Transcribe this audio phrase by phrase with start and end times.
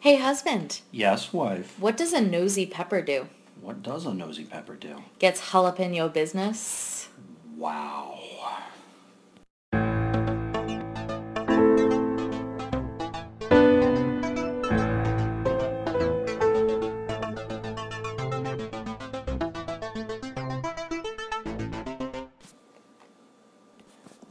[0.00, 1.74] Hey, husband, Yes, wife.
[1.78, 3.26] what does a nosy pepper do?
[3.60, 5.02] What does a nosy pepper do?
[5.18, 7.08] Gets jalapeno business?
[7.56, 8.17] Wow.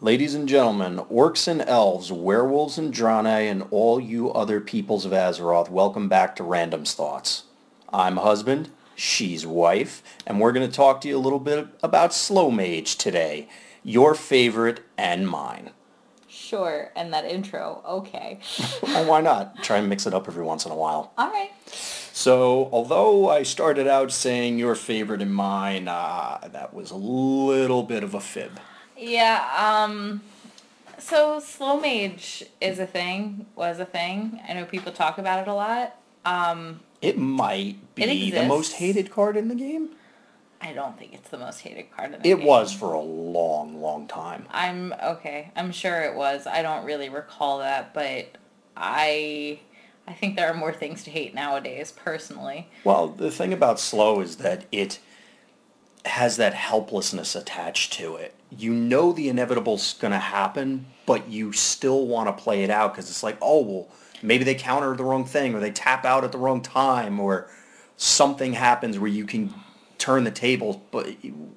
[0.08, 5.12] Ladies and gentlemen, orcs and elves, werewolves and Draenei, and all you other peoples of
[5.12, 7.44] Azeroth, welcome back to Random's Thoughts.
[7.92, 12.14] I'm husband, she's wife, and we're going to talk to you a little bit about
[12.14, 13.50] Slow Mage today.
[13.84, 15.72] Your favorite and mine.
[16.30, 18.40] Sure, and that intro, okay.
[18.80, 19.62] Why not?
[19.62, 21.12] Try and mix it up every once in a while.
[21.18, 21.52] All right.
[21.66, 27.84] So, although I started out saying your favorite and mine, uh, that was a little
[27.84, 28.58] bit of a fib.
[28.98, 30.22] Yeah, um,
[30.98, 34.42] so slow mage is a thing, was a thing.
[34.48, 35.96] I know people talk about it a lot.
[36.26, 39.90] Um, It might be It the most hated card in the game.
[40.60, 42.34] I don't think it's the most hated card in the game.
[42.34, 42.48] It game.
[42.48, 44.48] was for a long, long time.
[44.50, 45.52] I'm okay.
[45.56, 46.48] I'm sure it was.
[46.48, 48.38] I don't really recall that, but
[48.76, 49.60] I
[50.08, 52.70] I think there are more things to hate nowadays, personally.
[52.84, 55.00] Well, the thing about slow is that it
[56.06, 58.34] has that helplessness attached to it.
[58.50, 62.94] You know the inevitable's going to happen, but you still want to play it out
[62.94, 63.90] because it's like, oh, well,
[64.22, 67.50] maybe they counter the wrong thing or they tap out at the wrong time or
[67.98, 69.54] something happens where you can
[69.98, 71.08] turn the tables, but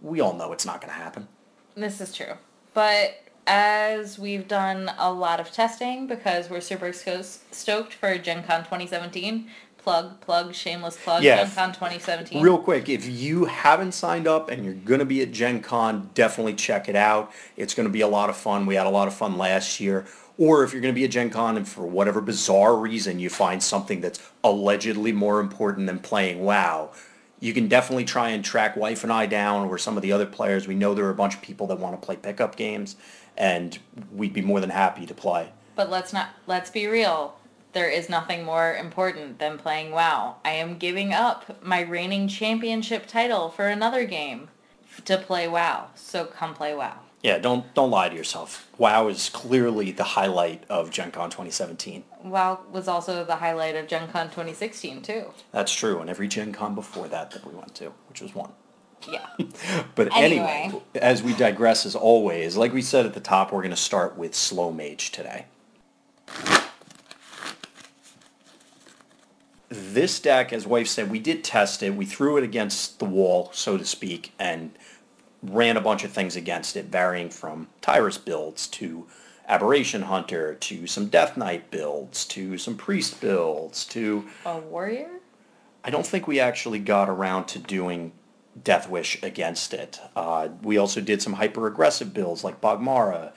[0.03, 1.29] we all know it's not going to happen.
[1.75, 2.35] This is true.
[2.75, 8.61] But as we've done a lot of testing because we're super stoked for Gen Con
[8.61, 9.49] 2017,
[9.83, 11.45] plug, plug, shameless plug, Yeah.
[11.45, 12.43] Gen Con 2017.
[12.43, 16.11] Real quick, if you haven't signed up and you're going to be at Gen Con,
[16.15, 17.33] definitely check it out.
[17.57, 18.67] It's going to be a lot of fun.
[18.67, 20.07] We had a lot of fun last year.
[20.39, 23.29] Or if you're going to be at Gen Con and for whatever bizarre reason you
[23.29, 26.91] find something that's allegedly more important than playing WoW,
[27.41, 30.27] you can definitely try and track Wife and I down or some of the other
[30.27, 30.67] players.
[30.69, 32.97] We know there are a bunch of people that want to play pickup games,
[33.37, 33.79] and
[34.13, 35.53] we'd be more than happy to play.
[35.75, 37.35] But let's not let's be real.
[37.73, 40.37] There is nothing more important than playing WoW.
[40.45, 44.49] I am giving up my reigning championship title for another game
[45.05, 45.89] to play WoW.
[45.95, 46.99] So come play WoW.
[47.23, 48.67] Yeah, don't don't lie to yourself.
[48.79, 52.03] WoW is clearly the highlight of Gen Con 2017.
[52.25, 55.27] WoW was also the highlight of Gen Con 2016 too.
[55.53, 58.53] That's true, and every Gen Con before that that we went to, which was one.
[59.09, 59.27] Yeah.
[59.95, 60.83] But anyway, Anyway.
[60.95, 64.17] as we digress as always, like we said at the top, we're going to start
[64.17, 65.45] with Slow Mage today.
[69.71, 71.95] This deck, as Wife said, we did test it.
[71.95, 74.73] We threw it against the wall, so to speak, and
[75.43, 79.07] ran a bunch of things against it, varying from Tyrus builds to
[79.47, 85.21] Aberration Hunter to some Death Knight builds to some Priest builds to A warrior?
[85.85, 88.13] I don't think we actually got around to doing
[88.63, 90.01] Death Wish against it.
[90.17, 93.33] Uh, we also did some hyper aggressive builds like Bogmara,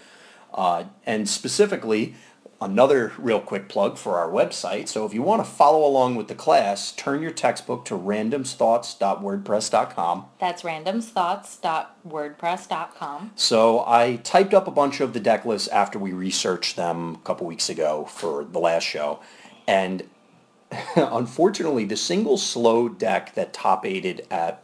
[0.53, 2.15] uh, and specifically
[2.63, 4.87] another real quick plug for our website.
[4.87, 10.25] So if you want to follow along with the class, turn your textbook to randomsthoughts.wordpress.com.
[10.39, 13.31] That's randomsthoughts.wordpress.com.
[13.35, 17.19] So I typed up a bunch of the deck lists after we researched them a
[17.19, 19.19] couple weeks ago for the last show,
[19.67, 20.03] and
[20.95, 24.63] unfortunately, the single slow deck that top aided at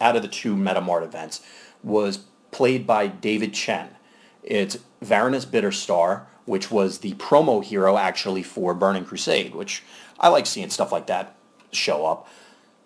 [0.00, 1.40] out of the two Metamart events
[1.82, 2.18] was
[2.50, 3.88] played by David Chen.
[4.42, 9.82] It's Varanus Bitterstar, which was the promo hero actually for Burning Crusade, which
[10.18, 11.36] I like seeing stuff like that
[11.72, 12.28] show up.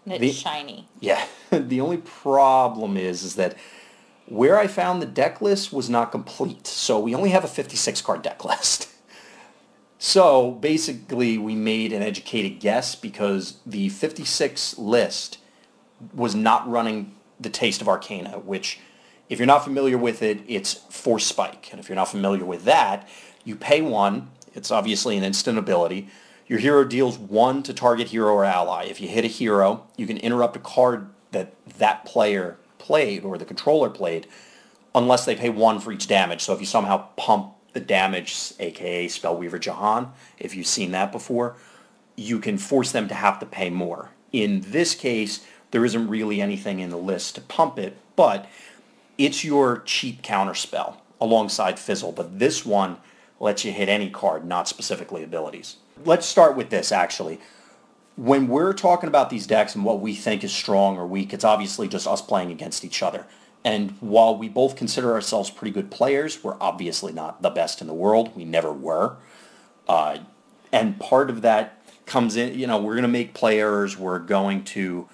[0.06, 0.88] It's The- shiny.
[0.98, 3.56] Yeah, the only problem is is that
[4.26, 8.00] where I found the deck list was not complete, so we only have a 56
[8.02, 8.88] card deck list.
[10.02, 15.36] So basically, we made an educated guess because the 56 list
[16.14, 18.80] was not running the Taste of Arcana, which,
[19.28, 21.68] if you're not familiar with it, it's Force Spike.
[21.70, 23.06] And if you're not familiar with that,
[23.44, 24.30] you pay one.
[24.54, 26.08] It's obviously an instant ability.
[26.46, 28.84] Your hero deals one to target hero or ally.
[28.84, 33.38] If you hit a hero, you can interrupt a card that that player played or
[33.38, 34.26] the controller played
[34.94, 36.42] unless they pay one for each damage.
[36.42, 41.56] So if you somehow pump the damage, aka Spellweaver Jahan, if you've seen that before,
[42.16, 44.10] you can force them to have to pay more.
[44.32, 48.48] In this case, there isn't really anything in the list to pump it, but
[49.16, 52.12] it's your cheap counter spell alongside Fizzle.
[52.12, 52.96] But this one
[53.40, 55.76] lets you hit any card, not specifically abilities.
[56.04, 57.40] Let's start with this actually.
[58.16, 61.44] When we're talking about these decks and what we think is strong or weak, it's
[61.44, 63.26] obviously just us playing against each other.
[63.64, 67.86] And while we both consider ourselves pretty good players, we're obviously not the best in
[67.86, 68.34] the world.
[68.36, 69.16] We never were.
[69.88, 70.18] Uh,
[70.72, 73.98] and part of that comes in, you know, we're going to make players.
[73.98, 75.08] We're going to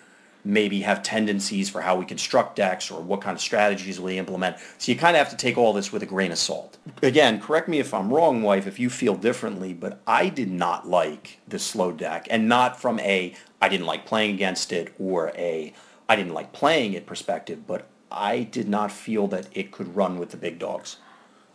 [0.47, 4.57] maybe have tendencies for how we construct decks or what kind of strategies we implement.
[4.79, 6.79] So you kind of have to take all this with a grain of salt.
[7.03, 10.89] Again, correct me if I'm wrong, wife, if you feel differently, but I did not
[10.89, 15.33] like the slow deck and not from a I didn't like playing against it or
[15.37, 15.73] a
[16.09, 20.19] I didn't like playing it perspective, but I did not feel that it could run
[20.19, 20.99] with the big dogs.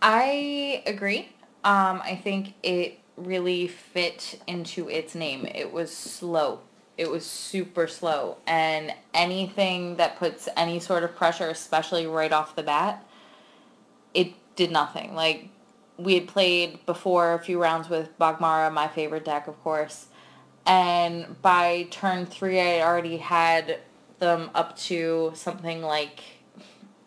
[0.01, 1.29] I agree.
[1.63, 5.45] Um, I think it really fit into its name.
[5.45, 6.61] It was slow.
[7.01, 8.37] It was super slow.
[8.45, 13.03] And anything that puts any sort of pressure, especially right off the bat,
[14.13, 15.15] it did nothing.
[15.15, 15.49] Like,
[15.97, 20.09] we had played before a few rounds with Bogmara, my favorite deck, of course.
[20.67, 23.79] And by turn three, I already had
[24.19, 26.21] them up to something like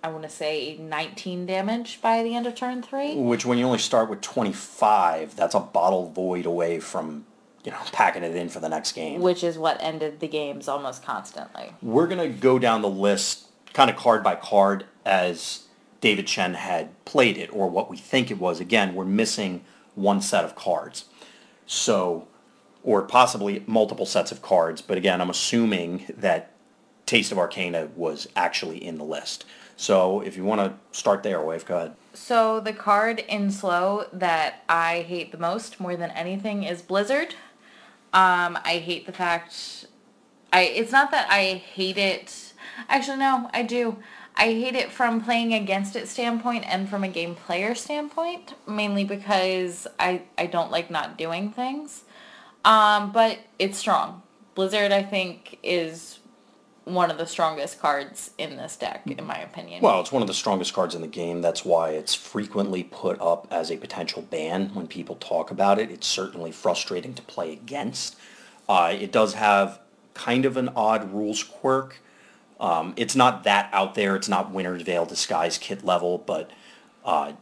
[0.02, 3.14] I want to say 19 damage by the end of turn three.
[3.14, 7.26] Which, when you only start with 25, that's a bottle void away from,
[7.64, 9.20] you know, packing it in for the next game.
[9.20, 11.72] Which is what ended the games almost constantly.
[11.82, 15.64] We're going to go down the list kind of card by card as
[16.00, 18.61] David Chen had played it, or what we think it was.
[18.61, 19.64] Again, we're missing
[19.94, 21.06] one set of cards.
[21.66, 22.28] So,
[22.82, 24.82] or possibly multiple sets of cards.
[24.82, 26.52] But again, I'm assuming that
[27.06, 29.46] Taste of Arcana was actually in the list.
[29.76, 31.96] So if you want to start there, Wave, go ahead.
[32.12, 37.34] So the card in slow that I hate the most, more than anything, is Blizzard.
[38.14, 39.87] Um, I hate the fact,
[40.52, 40.62] I.
[40.62, 42.52] It's not that I hate it.
[42.88, 43.96] Actually, no, I do.
[44.37, 49.02] I hate it from playing against it standpoint and from a game player standpoint, mainly
[49.02, 52.05] because I I don't like not doing things.
[52.64, 54.22] Um, but it's strong.
[54.55, 56.20] Blizzard, I think, is
[56.85, 59.83] one of the strongest cards in this deck, in my opinion.
[59.83, 61.41] Well, it's one of the strongest cards in the game.
[61.41, 65.91] That's why it's frequently put up as a potential ban when people talk about it.
[65.91, 68.17] It's certainly frustrating to play against.
[68.69, 69.81] Uh, it does have
[70.13, 72.01] kind of an odd rules quirk.
[72.61, 74.15] Um, it's not that out there.
[74.15, 76.51] It's not Winter's Veil Disguise kit level, but
[77.05, 77.33] uh,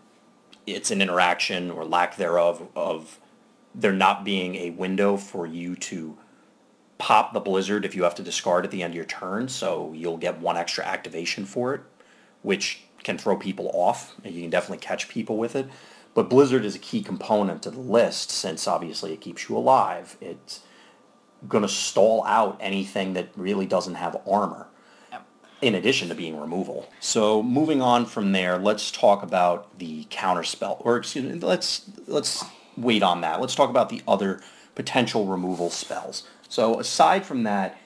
[0.67, 3.19] it's an interaction or lack thereof of
[3.75, 6.19] there not being a window for you to
[7.03, 9.93] pop the blizzard if you have to discard at the end of your turn, so
[9.93, 11.81] you'll get one extra activation for it,
[12.43, 15.67] which can throw people off, and you can definitely catch people with it.
[16.15, 20.17] But blizzard is a key component to the list since obviously it keeps you alive.
[20.21, 20.61] It's
[21.49, 24.69] going to stall out anything that really doesn't have armor.
[25.61, 26.89] In addition to being removal.
[27.01, 32.45] So moving on from there, let's talk about the counterspell, or excuse me, let's let's
[32.77, 33.41] wait on that.
[33.41, 34.41] Let's talk about the other
[34.75, 36.25] potential removal spells.
[36.53, 37.79] So aside from that,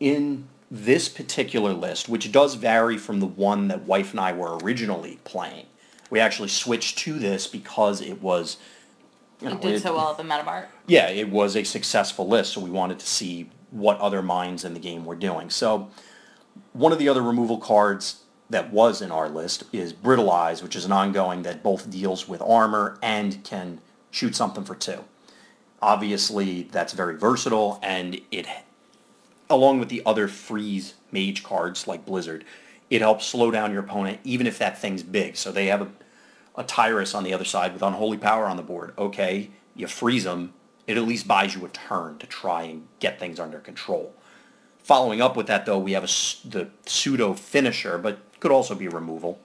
[0.00, 4.58] in this particular list, which does vary from the one that wife and I were
[4.58, 5.64] originally playing,
[6.10, 8.58] we actually switched to this because it was.
[9.40, 10.66] You know, it did it, so well at the Metamart.
[10.86, 14.74] Yeah, it was a successful list, so we wanted to see what other minds in
[14.74, 15.48] the game were doing.
[15.48, 15.88] So
[16.74, 20.76] one of the other removal cards that was in our list is Brittle Eyes, which
[20.76, 23.80] is an ongoing that both deals with armor and can
[24.10, 25.02] shoot something for two.
[25.82, 28.46] Obviously, that's very versatile, and it,
[29.48, 32.44] along with the other freeze mage cards like Blizzard,
[32.90, 35.36] it helps slow down your opponent even if that thing's big.
[35.36, 35.90] So they have a,
[36.56, 38.92] a Tyrus on the other side with Unholy Power on the board.
[38.98, 40.52] Okay, you freeze them,
[40.86, 44.12] it at least buys you a turn to try and get things under control.
[44.82, 48.88] Following up with that, though, we have a, the pseudo finisher, but could also be
[48.88, 49.38] removal.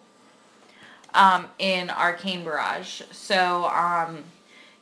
[1.14, 3.04] Um, in Arcane Barrage.
[3.12, 4.24] So, um,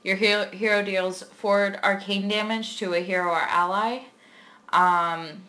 [0.04, 4.02] your hero, hero deals forward arcane damage to a hero or ally.
[4.70, 5.44] Um,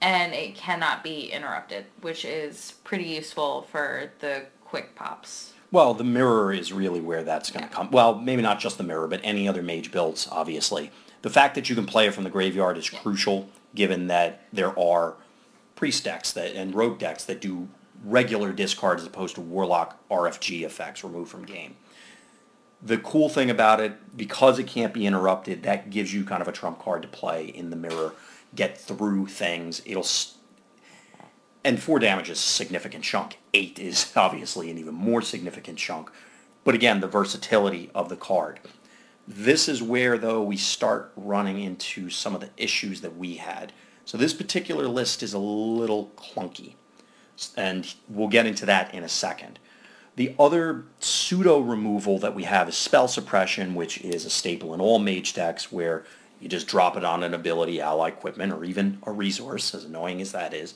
[0.00, 5.52] and it cannot be interrupted, which is pretty useful for the quick pops.
[5.70, 7.76] Well, the mirror is really where that's going to yeah.
[7.76, 7.90] come.
[7.90, 10.90] Well, maybe not just the mirror, but any other mage builds, obviously.
[11.22, 14.76] The fact that you can play it from the graveyard is crucial, given that there
[14.78, 15.14] are
[15.76, 17.68] priest decks that and rogue decks that do
[18.04, 21.76] regular discard as opposed to warlock RFG effects removed from game
[22.82, 26.48] the cool thing about it, because it can't be interrupted, that gives you kind of
[26.48, 28.14] a trump card to play in the mirror,
[28.54, 29.82] get through things.
[29.84, 30.06] It'll,
[31.62, 33.38] and four damage is a significant chunk.
[33.52, 36.10] Eight is obviously an even more significant chunk.
[36.64, 38.60] But again, the versatility of the card.
[39.26, 43.72] This is where, though, we start running into some of the issues that we had.
[44.04, 46.74] So this particular list is a little clunky.
[47.56, 49.58] And we'll get into that in a second.
[50.20, 54.80] The other pseudo removal that we have is spell suppression, which is a staple in
[54.82, 56.04] all mage decks where
[56.38, 60.20] you just drop it on an ability, ally equipment, or even a resource, as annoying
[60.20, 60.74] as that is,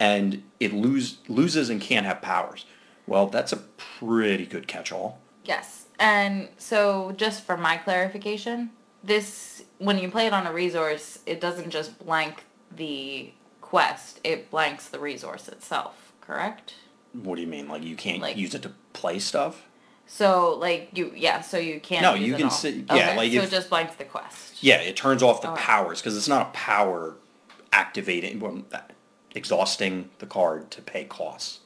[0.00, 2.66] and it lose, loses and can't have powers.
[3.06, 3.58] Well, that's a
[3.98, 5.20] pretty good catch-all.
[5.44, 5.86] Yes.
[6.00, 8.70] And so just for my clarification,
[9.04, 14.50] this when you play it on a resource, it doesn't just blank the quest; it
[14.50, 16.12] blanks the resource itself.
[16.20, 16.74] Correct?
[17.12, 17.68] What do you mean?
[17.68, 19.62] Like you can't Like- use it to play stuff?
[20.06, 21.40] So like you, yeah.
[21.40, 22.02] So you can't.
[22.02, 24.62] No, use you can sit- yeah, Okay, like so if- it just blanks the quest.
[24.62, 25.62] Yeah, it turns off the Alright.
[25.62, 27.16] powers because it's not a power
[27.72, 28.62] activating, well,
[29.34, 31.60] exhausting the card to pay costs.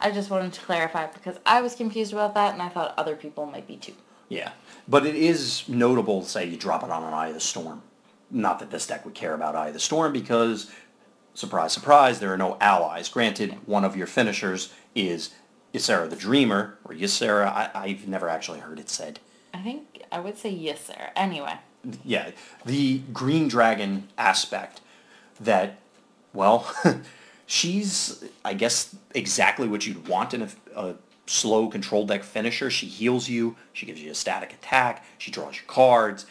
[0.00, 3.16] I just wanted to clarify because I was confused about that, and I thought other
[3.16, 3.94] people might be too.
[4.28, 4.52] Yeah,
[4.88, 6.22] but it is notable.
[6.24, 7.82] Say you drop it on an Eye of the Storm.
[8.30, 10.70] Not that this deck would care about Eye of the Storm because,
[11.34, 13.08] surprise, surprise, there are no allies.
[13.08, 15.30] Granted, one of your finishers is
[15.72, 17.46] Ysera the Dreamer or Ysera.
[17.46, 19.20] I, I've never actually heard it said.
[19.52, 21.10] I think I would say sir.
[21.16, 21.54] Anyway,
[22.04, 22.30] yeah,
[22.64, 24.80] the green dragon aspect
[25.40, 25.78] that,
[26.32, 26.72] well,
[27.46, 30.94] she's, I guess, exactly what you'd want in a, a
[31.26, 32.70] slow control deck finisher.
[32.70, 36.26] She heals you, she gives you a static attack, she draws you cards,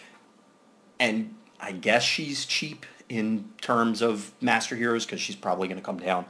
[1.00, 5.86] and I guess she's cheap in terms of Master Heroes because she's probably going to
[5.86, 6.26] come down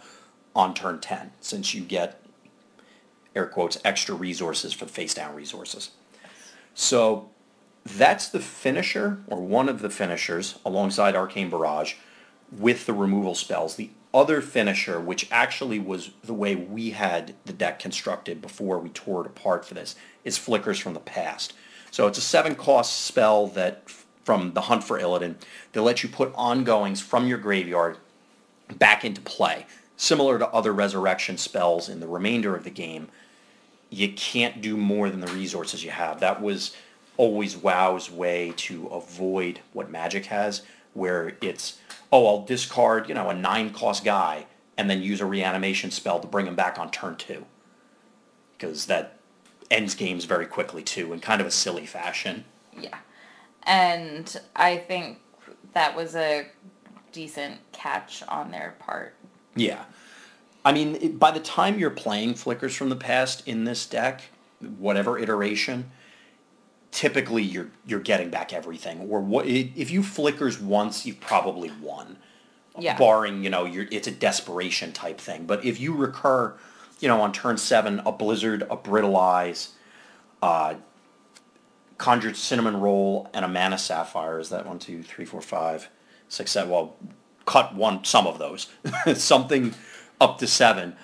[0.55, 2.23] on turn 10 since you get,
[3.35, 5.91] air quotes, extra resources for face down resources.
[6.73, 7.29] So
[7.85, 11.95] that's the finisher, or one of the finishers, alongside Arcane Barrage,
[12.51, 13.75] with the removal spells.
[13.75, 18.89] The other finisher, which actually was the way we had the deck constructed before we
[18.89, 21.53] tore it apart for this, is Flickers from the Past.
[21.91, 23.83] So it's a seven cost spell that
[24.29, 25.37] from the Hunt for Illidan
[25.71, 27.97] that lets you put ongoings from your graveyard
[28.77, 29.65] back into play.
[29.97, 33.07] Similar to other resurrection spells in the remainder of the game,
[33.89, 36.19] you can't do more than the resources you have.
[36.19, 36.77] That was
[37.17, 40.61] always WoW's way to avoid what Magic has,
[40.93, 41.79] where it's,
[42.11, 44.45] oh, I'll discard, you know, a nine cost guy
[44.77, 47.47] and then use a reanimation spell to bring him back on turn two.
[48.55, 49.17] Because that
[49.71, 52.45] ends games very quickly too, in kind of a silly fashion.
[52.79, 52.99] yeah,
[53.63, 55.19] and I think
[55.73, 56.47] that was a
[57.11, 59.15] decent catch on their part.
[59.55, 59.83] Yeah.
[60.65, 64.23] I mean, it, by the time you're playing Flickers from the Past in this deck,
[64.77, 65.91] whatever iteration,
[66.91, 69.07] typically you're you're getting back everything.
[69.09, 72.17] Or what if you flickers once, you've probably won.
[72.77, 72.97] Yeah.
[72.97, 75.45] Barring you know, you're, it's a desperation type thing.
[75.45, 76.55] But if you recur,
[76.99, 79.73] you know, on turn seven, a Blizzard, a Brittle Eyes,
[80.41, 80.75] uh,
[81.99, 84.39] Conjured Cinnamon Roll, and a Mana Sapphire.
[84.39, 85.89] Is that one, two, three, four, five,
[86.29, 86.71] six, seven?
[86.71, 86.95] Well,
[87.45, 88.67] cut one, some of those.
[89.21, 89.75] Something
[90.19, 90.95] up to seven.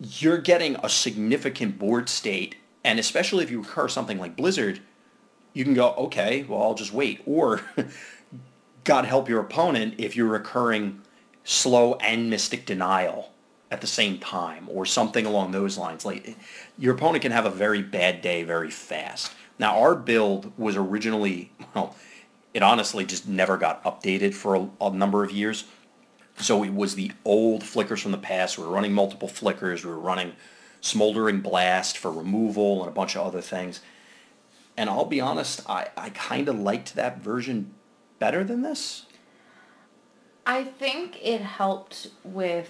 [0.00, 4.80] You're getting a significant board state, and especially if you recur something like Blizzard,
[5.52, 7.20] you can go, okay, well, I'll just wait.
[7.26, 7.60] Or,
[8.84, 11.02] God help your opponent if you're recurring
[11.44, 13.30] slow and Mystic Denial
[13.70, 16.04] at the same time, or something along those lines.
[16.06, 16.36] Like,
[16.78, 19.32] your opponent can have a very bad day very fast.
[19.62, 21.94] Now, our build was originally, well,
[22.52, 25.66] it honestly just never got updated for a, a number of years.
[26.36, 28.58] So it was the old flickers from the past.
[28.58, 29.84] We were running multiple flickers.
[29.84, 30.32] We were running
[30.80, 33.80] Smoldering Blast for removal and a bunch of other things.
[34.76, 37.72] And I'll be honest, I, I kind of liked that version
[38.18, 39.06] better than this.
[40.44, 42.68] I think it helped with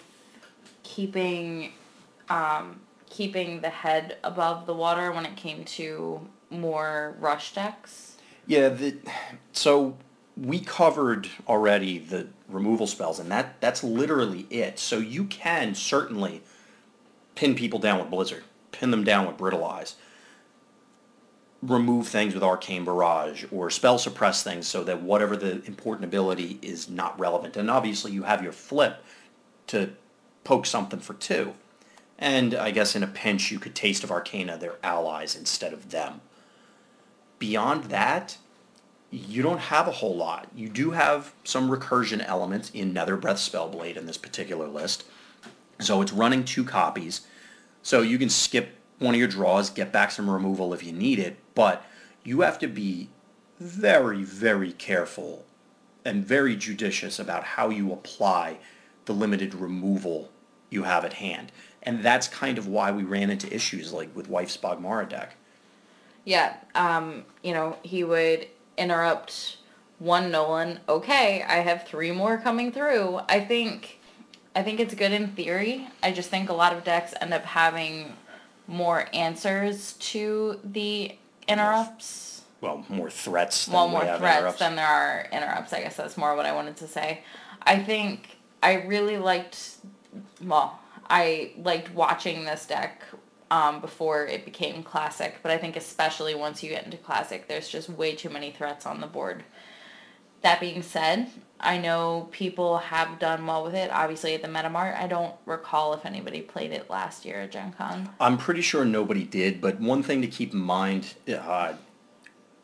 [0.83, 1.73] keeping
[2.29, 8.17] um, keeping the head above the water when it came to more rush decks.
[8.47, 8.97] Yeah, the,
[9.53, 9.97] so
[10.37, 14.79] we covered already the removal spells, and that, that's literally it.
[14.79, 16.43] So you can certainly
[17.35, 19.97] pin people down with Blizzard, pin them down with Brittle Eyes,
[21.63, 26.59] remove things with Arcane Barrage, or spell suppress things so that whatever the important ability
[26.61, 27.57] is not relevant.
[27.57, 29.03] And obviously you have your flip
[29.69, 29.91] to
[30.45, 31.55] poke something for two.
[32.19, 35.91] And I guess in a pinch you could Taste of Arcana their allies instead of
[35.91, 36.21] them.
[37.43, 38.39] Beyond that,
[39.11, 40.47] you don't have a whole lot.
[40.55, 45.03] You do have some recursion elements in Nether Breath Spellblade in this particular list.
[45.81, 47.23] So it's running two copies.
[47.83, 51.19] So you can skip one of your draws, get back some removal if you need
[51.19, 51.85] it, but
[52.23, 53.09] you have to be
[53.59, 55.45] very, very careful
[56.05, 58.59] and very judicious about how you apply
[59.07, 60.31] the limited removal
[60.71, 61.51] you have at hand.
[61.83, 65.35] And that's kind of why we ran into issues like with Wife's Bogmara deck.
[66.25, 69.57] Yeah, um, you know, he would interrupt
[69.99, 70.81] one Nolan.
[70.89, 73.21] Okay, I have three more coming through.
[73.29, 73.99] I think,
[74.55, 75.89] I think it's good in theory.
[76.03, 78.13] I just think a lot of decks end up having
[78.67, 81.13] more answers to the
[81.49, 82.43] interrupts.
[82.61, 84.59] Well, more threats than Well, more threats interrupts.
[84.61, 85.73] than there are interrupts.
[85.73, 87.23] I guess that's more what I wanted to say.
[87.63, 89.77] I think I really liked,
[90.41, 90.79] well,
[91.11, 93.03] I liked watching this deck
[93.53, 97.69] um, before it became classic, but I think especially once you get into classic, there's
[97.69, 99.45] just way too many threats on the board
[100.41, 101.29] That being said,
[101.61, 103.91] I know people have done well with it.
[103.93, 107.73] Obviously, at the Metamart, I don't recall if anybody played it last year at Gen
[107.75, 108.09] Con.
[108.19, 111.75] I'm pretty sure nobody did, but one thing to keep in mind, uh,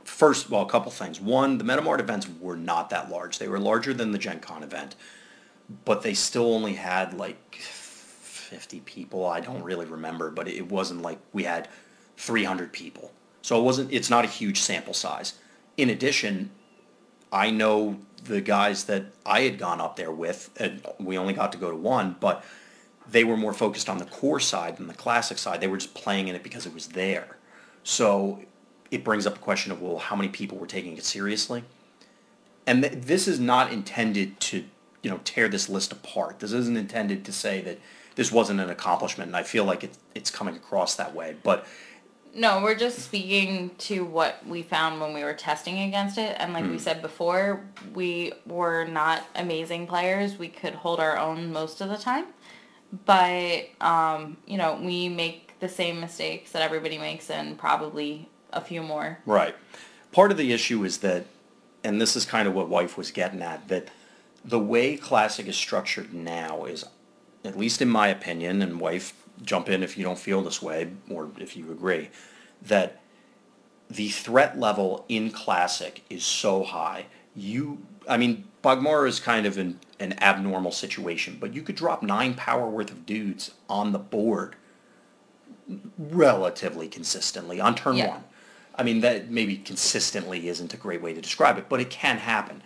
[0.05, 1.21] first, well, a couple things.
[1.21, 3.39] One, the Metamart events were not that large.
[3.39, 4.97] They were larger than the Gen Con event,
[5.85, 7.61] but they still only had like
[8.49, 9.27] 50 people.
[9.27, 11.69] I don't really remember, but it wasn't like we had
[12.17, 13.13] 300 people.
[13.43, 15.35] So it wasn't, it's not a huge sample size.
[15.77, 16.51] In addition,
[17.33, 21.53] I know the guys that I had gone up there with, and we only got
[21.53, 22.45] to go to one, but
[23.11, 25.61] they were more focused on the core side than the classic side.
[25.61, 27.37] They were just playing in it because it was there.
[27.85, 28.41] So
[28.91, 31.65] it brings up the question of, well, how many people were taking it seriously?
[32.67, 34.65] And th- this is not intended to,
[35.03, 36.41] you know, tear this list apart.
[36.41, 37.79] This isn't intended to say that
[38.19, 41.37] this wasn't an accomplishment, and I feel like it, it's coming across that way.
[41.45, 41.65] But
[42.35, 46.35] No, we're just speaking to what we found when we were testing against it.
[46.41, 50.37] And like we said before, we were not amazing players.
[50.37, 52.27] We could hold our own most of the time.
[53.07, 58.61] But, um, you know, we make the same mistakes that everybody makes and probably a
[58.61, 59.21] few more.
[59.27, 59.55] Right.
[60.11, 61.27] Part of the issue is that,
[61.85, 63.91] and this is kind of what Wife was getting at, that
[64.45, 66.85] the way Classic is structured now is,
[67.49, 70.91] at least in my opinion, and Wife, jump in if you don't feel this way
[71.11, 72.11] or if you agree,
[72.63, 73.01] that
[73.91, 77.07] the threat level in Classic is so high.
[77.35, 77.79] You,
[78.09, 82.35] I mean, Bogmar is kind of an, an abnormal situation, but you could drop nine
[82.35, 84.57] power worth of dudes on the board
[85.99, 88.09] relatively consistently on turn Yeah.
[88.09, 88.25] one.
[88.75, 92.19] I mean, that maybe consistently isn't a great way to describe it, but it can
[92.19, 92.63] happen.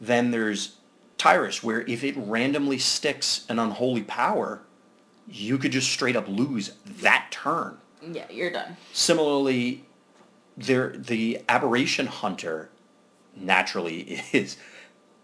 [0.00, 0.76] Then there's
[1.22, 4.62] Tyrus, where if it randomly sticks an unholy power,
[5.28, 7.78] you could just straight up lose that turn.
[8.04, 8.76] Yeah, you're done.
[8.92, 9.84] Similarly,
[10.56, 12.70] there the aberration hunter
[13.36, 14.56] naturally is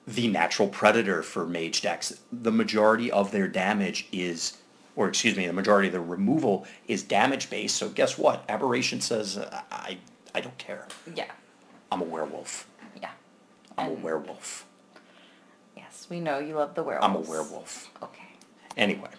[0.06, 2.20] the natural predator for mage decks.
[2.30, 4.58] The majority of their damage is,
[4.94, 7.74] or excuse me, the majority of the removal is damage based.
[7.74, 8.44] So guess what?
[8.48, 9.98] Aberration says, uh, I
[10.32, 10.86] I don't care.
[11.12, 11.32] Yeah.
[11.90, 12.68] I'm a werewolf.
[13.02, 13.10] Yeah.
[13.76, 14.64] I'm a werewolf.
[16.08, 17.06] We know you love the werewolves.
[17.06, 17.90] I'm a werewolf.
[18.02, 18.22] Okay.
[18.76, 19.10] Anyway,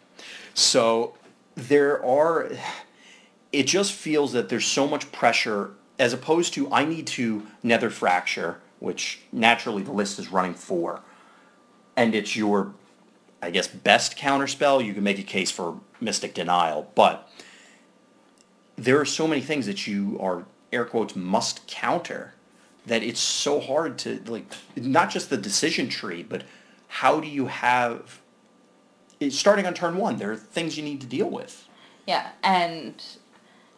[0.53, 1.15] so
[1.55, 2.49] there are,
[3.51, 7.89] it just feels that there's so much pressure as opposed to I need to nether
[7.89, 11.01] fracture, which naturally the list is running for,
[11.95, 12.73] and it's your,
[13.41, 14.83] I guess, best counterspell.
[14.83, 17.29] You can make a case for Mystic Denial, but
[18.77, 22.33] there are so many things that you are, air quotes, must counter
[22.85, 24.45] that it's so hard to, like,
[24.77, 26.43] not just the decision tree, but
[26.89, 28.19] how do you have
[29.29, 31.67] starting on turn one, there are things you need to deal with.
[32.07, 33.03] Yeah, and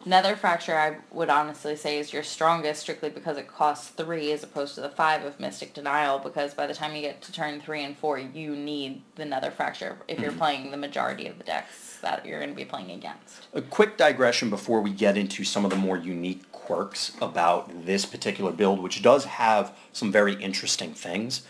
[0.04, 4.32] a Nether Fracture, I would honestly say, is your strongest strictly because it costs three
[4.32, 6.18] as opposed to the five of Mystic Denial.
[6.18, 9.50] Because by the time you get to turn three and four, you need the Nether
[9.50, 10.38] Fracture if you're mm-hmm.
[10.38, 13.48] playing the majority of the decks that you're going to be playing against.
[13.52, 18.06] A quick digression before we get into some of the more unique quirks about this
[18.06, 21.42] particular build, which does have some very interesting things.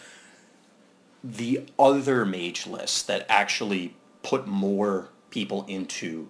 [1.24, 6.28] The other mage lists that actually put more people into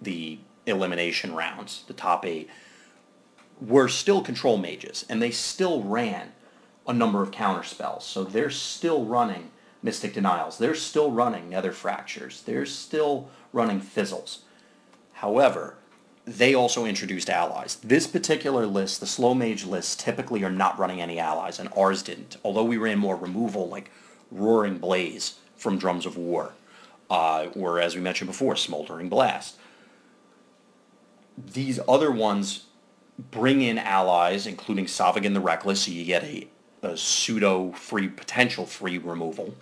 [0.00, 2.48] the elimination rounds, the top eight,
[3.60, 6.32] were still control mages, and they still ran
[6.86, 8.04] a number of counter spells.
[8.04, 9.50] So they're still running
[9.82, 10.58] Mystic Denials.
[10.58, 12.42] They're still running Nether Fractures.
[12.42, 14.40] They're still running Fizzles.
[15.14, 15.76] However,
[16.26, 17.76] they also introduced allies.
[17.76, 22.02] This particular list, the slow mage lists, typically are not running any allies, and ours
[22.02, 22.36] didn't.
[22.42, 23.90] Although we ran more removal, like
[24.30, 26.52] Roaring Blaze from Drums of War,
[27.10, 29.56] uh, or as we mentioned before, Smoldering Blast.
[31.36, 32.66] These other ones
[33.30, 36.48] bring in allies, including Savagan the Reckless, so you get a,
[36.82, 39.54] a pseudo free, potential free removal.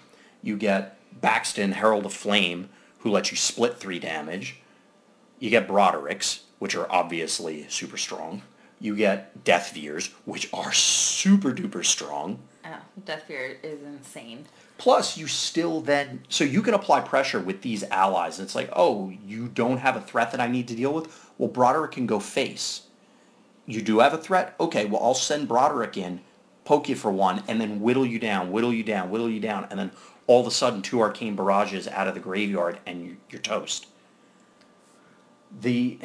[0.43, 4.59] You get Baxton, Herald of Flame, who lets you split three damage.
[5.39, 8.43] You get Broderick's, which are obviously super strong.
[8.81, 12.41] You get Death Fears, which are super duper strong.
[12.65, 14.47] Know, Death Fear is insane.
[14.79, 18.39] Plus, you still then, so you can apply pressure with these allies.
[18.39, 21.31] It's like, oh, you don't have a threat that I need to deal with?
[21.39, 22.83] Well, Broderick can go face.
[23.67, 24.55] You do have a threat?
[24.61, 26.21] Okay, well, I'll send Broderick in,
[26.65, 29.67] poke you for one, and then whittle you down, whittle you down, whittle you down,
[29.71, 29.91] and then
[30.27, 33.87] all of a sudden two arcane barrages out of the graveyard and you- you're toast.
[35.61, 35.99] The,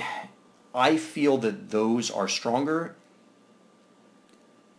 [0.76, 2.96] I feel that those are stronger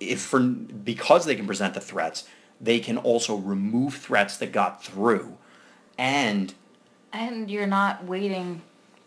[0.01, 2.29] if for because they can present the threats,
[2.61, 5.37] they can also remove threats that got through,
[5.97, 6.55] and
[7.13, 8.63] And you're not waiting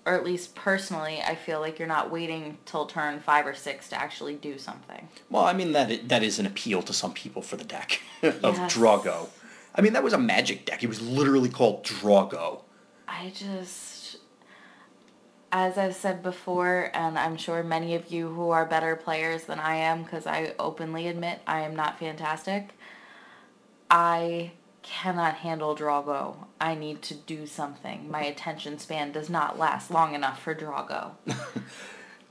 [0.05, 3.89] or at least personally, I feel like you're not waiting till turn five or six
[3.89, 5.07] to actually do something.
[5.29, 8.41] Well, I mean that that is an appeal to some people for the deck of
[8.43, 8.73] Yes.
[8.73, 9.29] Draw-Go.
[9.75, 10.83] I mean that was a magic deck.
[10.83, 12.63] It was literally called Draw-Go.
[13.07, 13.90] I just,
[15.51, 19.59] as I've said before, and I'm sure many of you who are better players than
[19.59, 22.69] I am, because I openly admit I am not fantastic,
[23.89, 26.47] I cannot handle Draw-Go.
[26.59, 28.09] I need to do something.
[28.09, 31.11] My attention span does not last long enough for Draw-Go.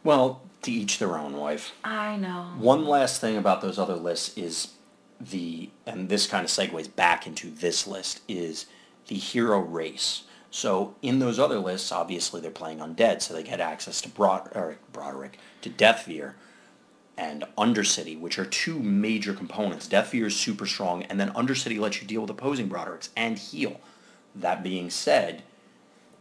[0.02, 1.72] Well, to each their own, wife.
[1.84, 2.52] I know.
[2.58, 4.74] One last thing about those other lists is
[5.20, 8.66] the, and this kind of segues back into this list, is
[9.08, 10.22] the hero race.
[10.50, 15.38] So in those other lists, obviously they're playing undead, so they get access to Broderick,
[15.62, 16.34] to Deathfear,
[17.16, 19.86] and Undercity, which are two major components.
[19.86, 23.80] Deathfear is super strong, and then Undercity lets you deal with opposing Brodericks and heal.
[24.34, 25.42] That being said,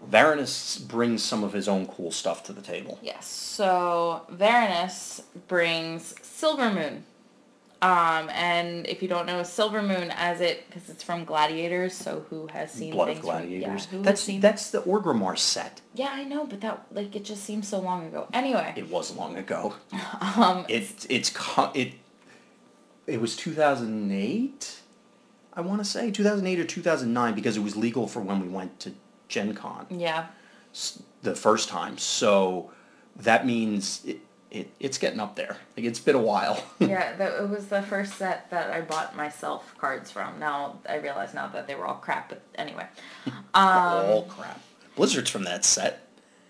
[0.07, 2.99] Varanus brings some of his own cool stuff to the table.
[3.01, 3.27] Yes.
[3.27, 7.03] So Varanus brings Silver Moon.
[7.81, 12.25] Um, and if you don't know Silver Moon as it, because it's from Gladiators, so
[12.29, 13.87] who has seen Blood of things from- Gladiators.
[13.91, 14.41] yeah, that's seen?
[14.41, 15.79] that's the Orgrimmar set.
[15.93, 18.27] yeah, I know, but that like it just seems so long ago.
[18.33, 19.75] Anyway, It was long ago.
[20.35, 21.31] um, It it's
[21.73, 21.93] it
[23.07, 24.81] it was 2008.
[25.53, 28.79] I want to say 2008 or 2009 because it was legal for when we went
[28.81, 28.93] to
[29.29, 30.27] Gen Con yeah,
[31.21, 31.97] the first time.
[31.97, 32.71] So
[33.15, 34.19] that means it,
[34.51, 35.57] it it's getting up there.
[35.75, 36.63] Like it's been a while.
[36.79, 40.39] yeah, that, it was the first set that I bought myself cards from.
[40.39, 42.87] Now I realize now that they were all crap, but anyway.
[43.51, 44.61] Um, All crap.
[44.95, 46.07] Blizzard's from that set.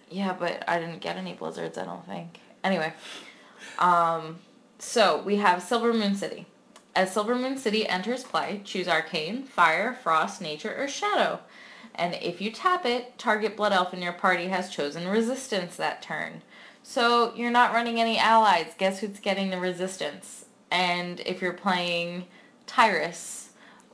[0.10, 2.40] Yeah, but I didn't get any blizzards, I don't think.
[2.62, 2.92] Anyway,
[3.78, 4.40] um,
[4.80, 6.46] so we have Silver Moon City.
[6.96, 11.40] As Silver Moon City enters play, choose Arcane, Fire, Frost, Nature, or Shadow.
[11.96, 16.02] And if you tap it, target Blood Elf in your party has chosen Resistance that
[16.02, 16.42] turn.
[16.84, 18.74] So you're not running any allies.
[18.78, 20.46] Guess who's getting the Resistance?
[20.72, 22.26] And if you're playing
[22.68, 23.50] Tyrus,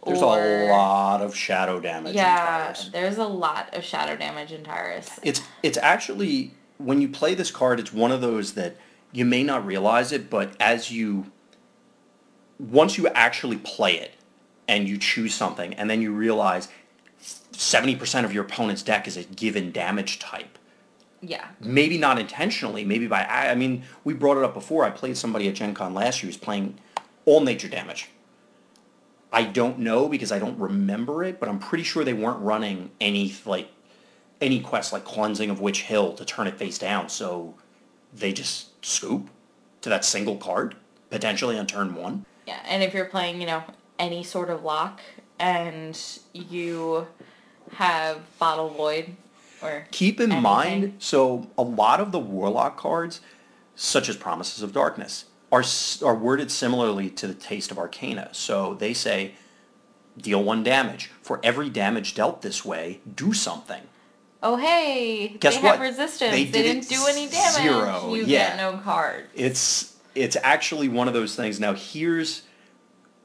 [0.06, 2.12] There's or, a lot of shadow damage.
[2.12, 5.20] in Yeah, there's a lot of shadow damage in Tyrus.
[5.24, 8.76] It's it's actually when you play this card, it's one of those that
[9.12, 11.32] you may not realize it, but as you
[12.60, 14.12] once you actually play it
[14.68, 16.68] and you choose something, and then you realize
[17.52, 20.58] seventy percent of your opponent's deck is a given damage type.
[21.28, 21.48] Yeah.
[21.60, 24.86] Maybe not intentionally, maybe by I I mean, we brought it up before.
[24.86, 26.78] I played somebody at Gen Con last year who's playing
[27.26, 28.10] all nature damage.
[29.32, 32.92] I don't know because I don't remember it, but I'm pretty sure they weren't running
[33.02, 33.70] any like
[34.40, 37.10] any quest like cleansing of Witch Hill to turn it face down.
[37.10, 37.56] So
[38.14, 39.30] they just scoop
[39.82, 40.76] to that single card
[41.10, 42.26] potentially on turn one.
[42.48, 43.64] Yeah, and if you're playing, you know,
[43.98, 45.02] any sort of lock
[45.40, 46.00] and
[46.34, 47.08] you
[47.74, 49.16] have Bottle Void
[49.66, 50.42] or Keep in Anything.
[50.44, 53.22] mind, so a lot of the Warlock cards,
[53.76, 55.64] such as Promises of Darkness, are
[56.04, 58.30] are worded similarly to the Taste of Arcana.
[58.34, 59.34] So they say,
[60.18, 61.12] deal one damage.
[61.22, 63.82] For every damage dealt this way, do something.
[64.44, 65.72] oh hey, Guess they what?
[65.74, 66.32] have resistance.
[66.32, 67.62] They They, did didn't do any damage.
[67.62, 68.50] zero, You yeah.
[68.50, 69.26] get no card.
[69.36, 71.60] It's it's actually one of those things.
[71.60, 72.44] Now here's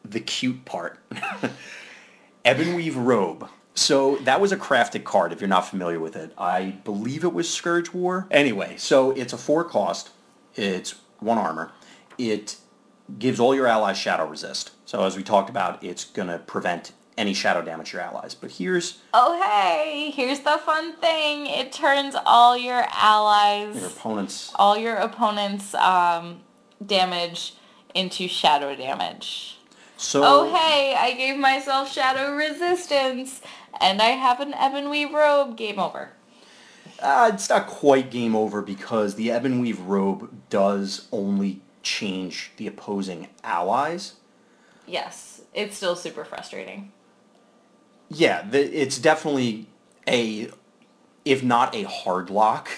[0.04, 0.98] the cute part.
[2.44, 3.48] Ebonweave Robe.
[3.74, 6.32] So that was a crafted card if you're not familiar with it.
[6.36, 8.26] I believe it was Scourge War.
[8.30, 10.10] Anyway, so it's a four cost.
[10.54, 11.72] It's one armor.
[12.18, 12.56] It
[13.18, 14.72] gives all your allies shadow resist.
[14.84, 18.34] So as we talked about, it's gonna prevent any shadow damage your allies.
[18.34, 21.46] But here's Oh hey, here's the fun thing.
[21.46, 26.40] It turns all your allies, your opponent's all your opponent's um,
[26.84, 27.54] damage
[27.94, 29.58] into shadow damage.
[29.96, 33.40] so Oh hey, I gave myself shadow resistance,
[33.80, 35.56] and I have an Ebonweave robe.
[35.56, 36.12] Game over.
[37.00, 43.28] Uh, it's not quite game over because the Ebonweave robe does only change the opposing
[43.42, 44.14] allies.
[44.86, 46.92] Yes, it's still super frustrating.
[48.08, 49.66] Yeah, the, it's definitely
[50.06, 50.50] a,
[51.24, 52.68] if not a hard lock,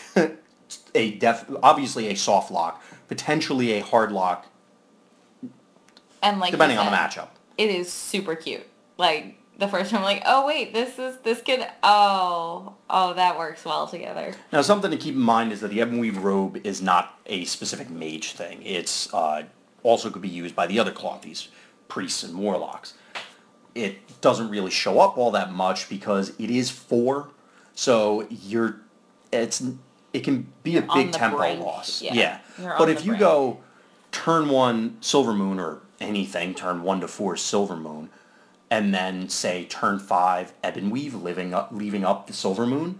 [0.94, 4.46] a def obviously a soft lock, potentially a hard lock,
[6.22, 7.28] And like depending on the matchup.
[7.58, 8.66] it is super cute.
[8.98, 11.66] Like the first time, I'm like, oh wait, this is this kid.
[11.82, 14.34] Oh, oh, that works well together.
[14.52, 17.90] Now, something to keep in mind is that the Ebonweave robe is not a specific
[17.90, 18.62] mage thing.
[18.62, 19.44] It's uh,
[19.82, 21.48] also could be used by the other clothies,
[21.88, 22.94] priests and warlocks.
[23.74, 27.28] It doesn't really show up all that much because it is four,
[27.74, 28.76] so you're
[29.32, 29.62] it's
[30.12, 32.02] it can be a You're on big tempo brink, loss.
[32.02, 32.40] yeah.
[32.60, 33.20] You're but if you brink.
[33.20, 33.60] go
[34.10, 38.10] turn one silver moon or anything, turn one to four silver moon,
[38.72, 42.98] and then say turn five ebonweave living up leaving up the silver moon,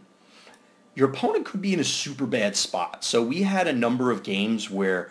[0.94, 3.02] your opponent could be in a super bad spot.
[3.02, 5.10] So we had a number of games where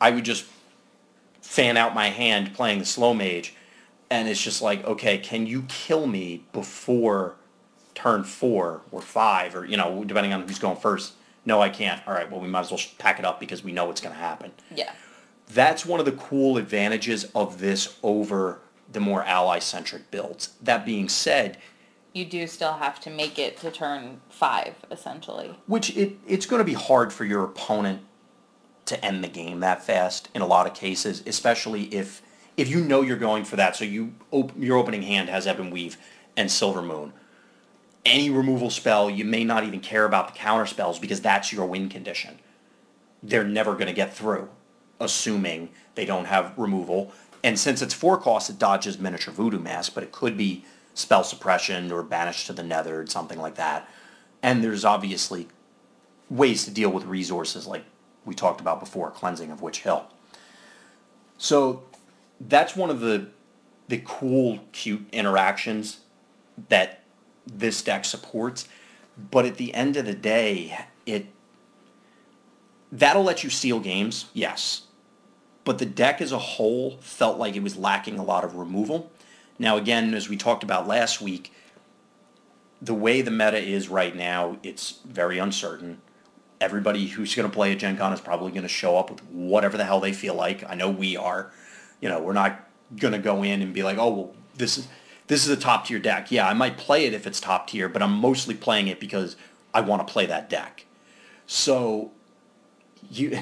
[0.00, 0.46] I would just
[1.42, 3.54] fan out my hand playing the slow mage,
[4.08, 7.34] and it's just like, okay, can you kill me before
[7.94, 11.12] turn four or five, or you know, depending on who's going first?
[11.44, 12.00] No, I can't.
[12.08, 14.14] All right, well, we might as well pack it up because we know what's going
[14.14, 14.52] to happen.
[14.74, 14.94] Yeah.
[15.52, 20.50] That's one of the cool advantages of this over the more ally-centric builds.
[20.62, 21.58] That being said,
[22.12, 25.54] You do still have to make it to turn five, essentially.
[25.66, 28.02] which it, it's going to be hard for your opponent
[28.86, 32.22] to end the game that fast in a lot of cases, especially if
[32.56, 33.76] if you know you're going for that.
[33.76, 35.96] So you op- your opening hand has Ebon Weave
[36.36, 37.12] and Silver Moon.
[38.04, 41.66] Any removal spell, you may not even care about the counter spells because that's your
[41.66, 42.38] win condition.
[43.22, 44.48] They're never going to get through,
[44.98, 47.12] assuming they don't have removal.
[47.42, 51.24] And since it's four costs, it dodges miniature voodoo mask, but it could be spell
[51.24, 53.88] suppression or banished to the nether, or something like that.
[54.42, 55.48] And there's obviously
[56.28, 57.84] ways to deal with resources like
[58.24, 60.06] we talked about before, cleansing of Witch Hill.
[61.38, 61.84] So
[62.40, 63.28] that's one of the
[63.88, 65.98] the cool, cute interactions
[66.68, 67.02] that
[67.44, 68.68] this deck supports.
[69.30, 71.26] But at the end of the day, it
[72.92, 74.82] that'll let you steal games, yes.
[75.70, 79.08] But the deck as a whole felt like it was lacking a lot of removal.
[79.56, 81.52] Now again, as we talked about last week,
[82.82, 86.02] the way the meta is right now, it's very uncertain.
[86.60, 89.22] Everybody who's going to play at Gen Con is probably going to show up with
[89.26, 90.68] whatever the hell they feel like.
[90.68, 91.52] I know we are.
[92.00, 94.88] You know, we're not going to go in and be like, oh, well, this is
[95.28, 96.32] this is a top tier deck.
[96.32, 99.36] Yeah, I might play it if it's top tier, but I'm mostly playing it because
[99.72, 100.86] I want to play that deck.
[101.46, 102.10] So,
[103.08, 103.38] you,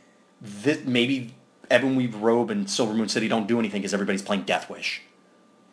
[0.40, 1.34] this, maybe
[1.72, 5.02] Ebonweave Robe and Silver Moon City don't do anything because everybody's playing Death Wish.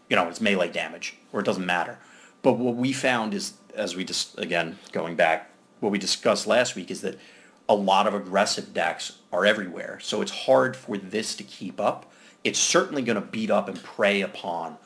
[0.10, 2.00] You know, it's melee damage, or it doesn't matter.
[2.42, 6.76] But what we found is, as we just, again, going back, what we discussed last
[6.76, 7.20] week is that
[7.68, 10.00] a lot of aggressive decks are everywhere.
[10.02, 12.12] So it's hard for this to keep up.
[12.44, 14.78] It's certainly going to beat up and prey upon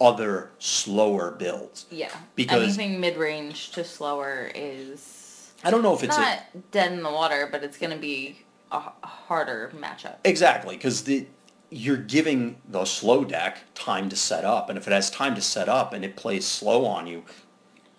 [0.00, 1.86] other slower builds.
[1.90, 2.10] Yeah.
[2.34, 6.92] Because- anything mid range to slower is I don't know if it's a, not dead
[6.92, 10.16] in the water, but it's going to be a harder matchup.
[10.24, 11.26] Exactly, because the
[11.70, 15.40] you're giving the slow deck time to set up, and if it has time to
[15.40, 17.24] set up and it plays slow on you,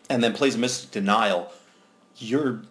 [0.09, 1.51] and then plays a Mystic Denial,
[2.15, 2.61] you're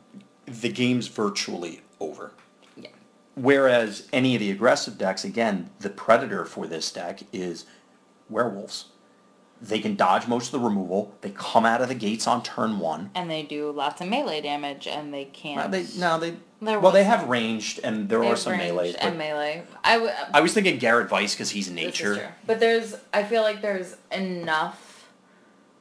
[0.46, 2.32] the game's virtually over.
[2.76, 2.88] Yeah.
[3.34, 7.66] Whereas any of the aggressive decks, again, the predator for this deck is
[8.28, 8.86] werewolves.
[9.60, 11.14] They can dodge most of the removal.
[11.22, 13.10] They come out of the gates on turn one.
[13.14, 15.70] And they do lots of melee damage, and they can't.
[15.70, 18.92] they no, they There well they have ranged and there are some ranged melees.
[18.94, 19.62] But and melee.
[19.84, 22.32] I w- I was thinking Garrett Weiss because he's nature.
[22.46, 25.06] But there's, I feel like there's enough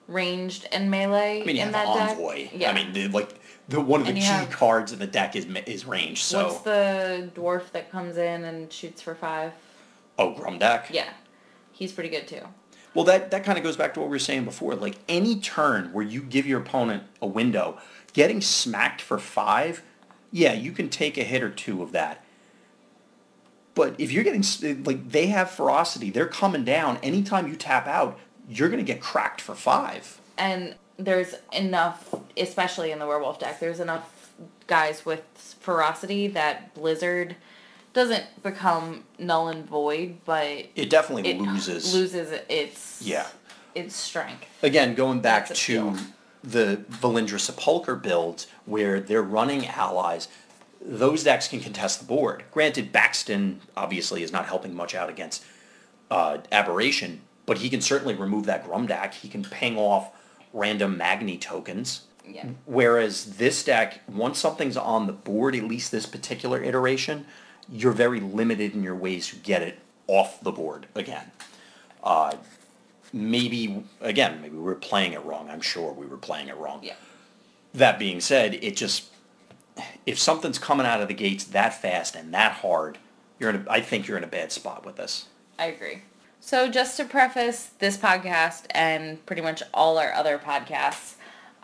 [0.07, 2.43] ranged and melee I mean, you in have that Envoy.
[2.43, 2.51] deck.
[2.55, 2.71] Yeah.
[2.71, 5.45] I mean, the, like the one of the key have- cards in the deck is
[5.65, 6.23] is range.
[6.23, 9.53] So What's the dwarf that comes in and shoots for five?
[10.19, 10.85] oh, Grumdak.
[10.91, 11.09] Yeah,
[11.71, 12.41] he's pretty good too.
[12.93, 14.75] Well, that that kind of goes back to what we were saying before.
[14.75, 17.77] Like any turn where you give your opponent a window,
[18.13, 19.81] getting smacked for five,
[20.31, 22.23] yeah, you can take a hit or two of that.
[23.73, 24.43] But if you're getting
[24.85, 26.97] like they have ferocity, they're coming down.
[27.03, 28.17] Anytime you tap out,
[28.49, 30.19] you're gonna get cracked for five.
[30.37, 34.31] And there's enough, especially in the werewolf deck, there's enough
[34.67, 35.23] guys with
[35.59, 37.35] ferocity that Blizzard
[37.93, 41.93] doesn't become null and void, but It definitely it loses.
[41.93, 43.27] loses its Yeah.
[43.73, 44.45] its strength.
[44.63, 45.97] Again, going back to appeal.
[46.45, 50.27] The Valindra Sepulcher builds where they're running allies,
[50.81, 52.43] those decks can contest the board.
[52.51, 55.43] Granted, Baxton obviously is not helping much out against
[56.11, 59.13] uh, Aberration, but he can certainly remove that Grumdak.
[59.13, 60.11] He can ping off
[60.53, 62.05] random Magni tokens.
[62.27, 62.47] Yeah.
[62.65, 67.25] Whereas this deck, once something's on the board, at least this particular iteration,
[67.69, 71.31] you're very limited in your ways to get it off the board again.
[72.03, 72.33] Uh,
[73.13, 75.49] maybe, again, maybe we were playing it wrong.
[75.49, 76.81] I'm sure we were playing it wrong.
[76.83, 76.95] Yeah.
[77.73, 79.05] That being said, it just,
[80.05, 82.97] if something's coming out of the gates that fast and that hard,
[83.39, 85.25] you're in a, I think you're in a bad spot with this.
[85.59, 86.03] I agree.
[86.39, 91.15] So just to preface this podcast and pretty much all our other podcasts,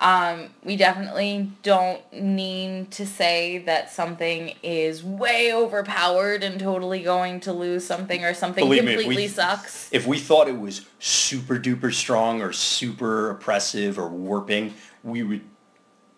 [0.01, 7.39] um, we definitely don't mean to say that something is way overpowered and totally going
[7.41, 9.87] to lose something or something Believe me, completely we- sucks.
[9.93, 15.41] If we thought it was super duper strong or super oppressive or warping, we would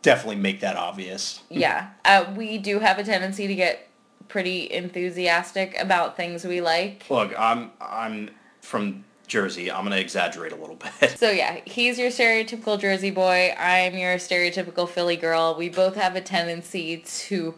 [0.01, 1.43] definitely make that obvious.
[1.49, 1.89] yeah.
[2.05, 3.89] Uh, we do have a tendency to get
[4.29, 7.05] pretty enthusiastic about things we like.
[7.09, 9.71] Look, I'm I'm from jersey.
[9.71, 11.17] I'm gonna exaggerate a little bit.
[11.17, 13.53] So yeah, he's your stereotypical Jersey boy.
[13.57, 15.55] I'm your stereotypical Philly girl.
[15.57, 17.55] We both have a tendency to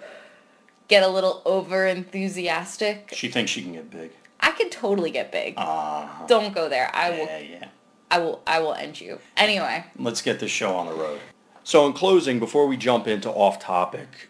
[0.88, 3.12] get a little over enthusiastic.
[3.14, 4.12] She thinks she can get big.
[4.40, 5.56] I could totally get big.
[5.58, 6.92] Uh, Don't go there.
[6.94, 7.68] I will yeah, yeah.
[8.12, 9.20] I will I will end you.
[9.36, 11.20] Anyway, Let's get this show on the road.
[11.64, 14.30] So in closing, before we jump into off topic,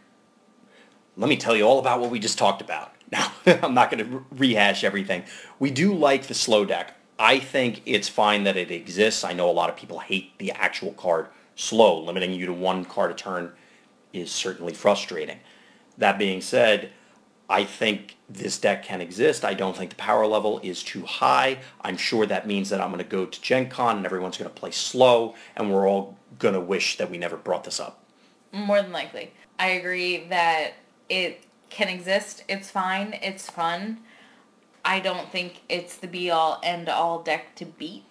[1.18, 2.92] let me tell you all about what we just talked about.
[3.12, 5.26] Now, I'm not going to rehash everything.
[5.60, 6.95] We do like the slow deck.
[7.18, 9.24] I think it's fine that it exists.
[9.24, 12.00] I know a lot of people hate the actual card slow.
[12.02, 13.54] Limiting you to one card a turn
[14.12, 15.40] is certainly frustrating.
[15.98, 16.92] That being said,
[17.50, 19.46] I think this deck can exist.
[19.46, 21.60] I don't think the power level is too high.
[21.82, 24.50] I'm sure that means that I'm going to go to Gen Con and everyone's going
[24.50, 28.02] to play slow and we're all going to wish that we never brought this up.
[28.52, 29.32] more than likely.
[29.60, 30.74] I agree that
[31.08, 32.44] it can exist.
[32.50, 33.18] It's fine.
[33.22, 34.00] It's fun.
[34.86, 38.04] I don't think it's the be all end all deck to beat.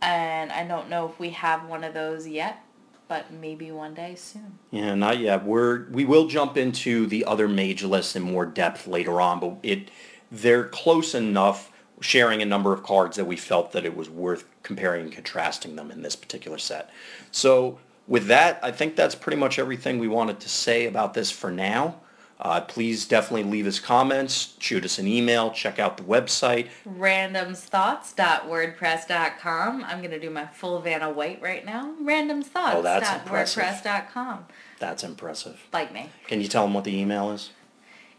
[0.00, 2.62] And I don't know if we have one of those yet,
[3.08, 4.58] but maybe one day soon.
[4.70, 5.44] Yeah, not yet.
[5.44, 9.56] We're we will jump into the other mage lists in more depth later on, but
[9.62, 9.90] it
[10.30, 14.44] they're close enough sharing a number of cards that we felt that it was worth
[14.62, 16.90] comparing and contrasting them in this particular set.
[17.30, 21.30] So with that, I think that's pretty much everything we wanted to say about this
[21.30, 22.00] for now.
[22.40, 26.66] Uh, please definitely leave us comments, shoot us an email, check out the website.
[26.84, 29.84] randomsthoughts.wordpress.com.
[29.84, 31.94] I'm going to do my full Vanna White right now.
[32.00, 33.62] Oh, that's impressive.
[33.62, 34.46] randomsthoughts.wordpress.com.
[34.78, 35.60] That's impressive.
[35.72, 36.10] Like me.
[36.26, 37.50] Can you tell them what the email is?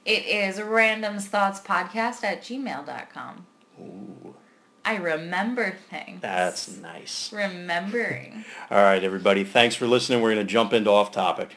[0.05, 3.45] It is randomsthoughtspodcast at gmail.com.
[3.79, 4.35] Ooh,
[4.85, 6.21] I remember things.
[6.21, 7.33] that's nice.
[7.33, 8.45] Remembering.
[8.71, 9.43] All right, everybody.
[9.43, 10.21] Thanks for listening.
[10.21, 11.55] We're going to jump into off topic.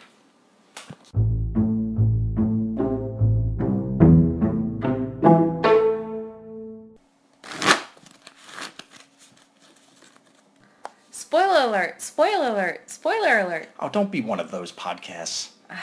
[13.98, 15.50] Don't be one of those podcasts.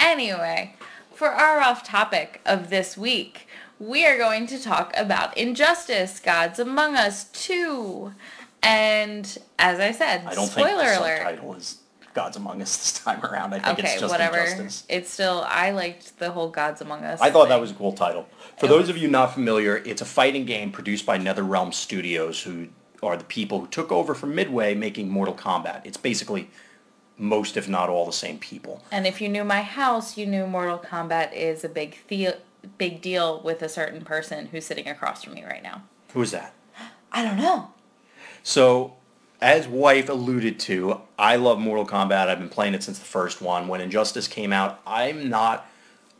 [0.00, 0.76] Anyway,
[1.12, 3.48] for our off topic of this week,
[3.80, 8.12] we are going to talk about Injustice, Gods Among Us 2.
[8.62, 11.18] And as I said, I don't spoiler think the alert.
[11.18, 11.78] subtitle is
[12.14, 13.54] Gods Among Us this time around.
[13.54, 14.38] I think Okay, it's just whatever.
[14.38, 14.84] Injustice.
[14.88, 17.20] It's still I liked the whole Gods Among Us.
[17.20, 18.28] I thought that was a cool title.
[18.56, 21.74] For It those was- of you not familiar, it's a fighting game produced by NetherRealm
[21.74, 22.68] Studios, who
[23.02, 25.80] are the people who took over from Midway making Mortal Kombat.
[25.84, 26.48] It's basically
[27.18, 28.82] most, if not all, the same people.
[28.90, 32.36] And if you knew my house, you knew Mortal Kombat is a big the-
[32.76, 35.82] big deal with a certain person who's sitting across from me right now.
[36.12, 36.54] Who is that?
[37.12, 37.72] I don't know.
[38.42, 38.94] So,
[39.40, 42.28] as wife alluded to, I love Mortal Kombat.
[42.28, 43.68] I've been playing it since the first one.
[43.68, 45.66] When Injustice came out, I'm not.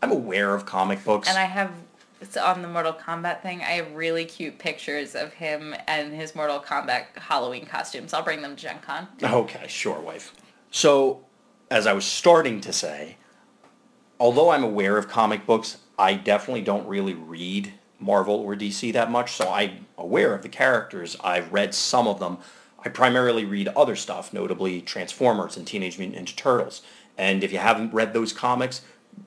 [0.03, 1.29] I'm aware of comic books.
[1.29, 1.73] And I have
[2.21, 3.61] it's on the Mortal Kombat thing.
[3.61, 8.13] I have really cute pictures of him and his Mortal Kombat Halloween costumes.
[8.13, 9.07] I'll bring them to Gen Con.
[9.23, 10.35] Okay, sure, wife.
[10.71, 11.25] So,
[11.71, 13.17] as I was starting to say,
[14.21, 19.11] although I'm aware of comic books, I definitely don't really read Marvel or DC that
[19.11, 21.17] much, so I'm aware of the characters.
[21.23, 22.39] I've read some of them.
[22.85, 26.83] I primarily read other stuff, notably Transformers and Teenage Mutant Ninja Turtles.
[27.17, 28.83] And if you haven't read those comics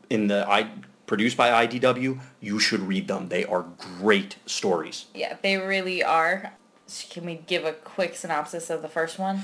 [0.10, 0.70] in the I
[1.06, 3.28] produced by IDW, you should read them.
[3.28, 3.66] They are
[4.00, 5.08] great stories.
[5.14, 6.54] Yeah, they really are.
[7.10, 9.44] Can we give a quick synopsis of the first one?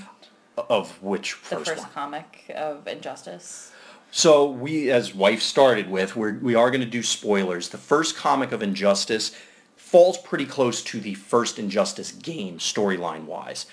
[0.58, 3.72] Of which The first comic of Injustice.
[4.12, 7.70] So we, as wife started with, we're, we are going to do spoilers.
[7.70, 9.36] The first comic of Injustice
[9.76, 13.66] falls pretty close to the first Injustice game storyline wise.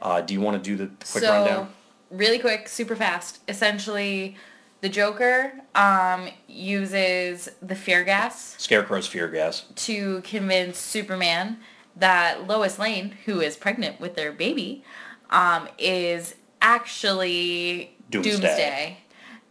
[0.00, 1.68] Uh, do you want to do the quick so, rundown?
[2.10, 3.40] really quick, super fast.
[3.48, 4.36] Essentially,
[4.80, 9.64] the Joker um, uses the fear gas Scarecrow's fear gas.
[9.76, 11.58] to convince Superman
[11.96, 14.84] that Lois Lane, who is pregnant with their baby,
[15.32, 18.30] um, is actually Doomsday.
[18.30, 18.98] Doomsday.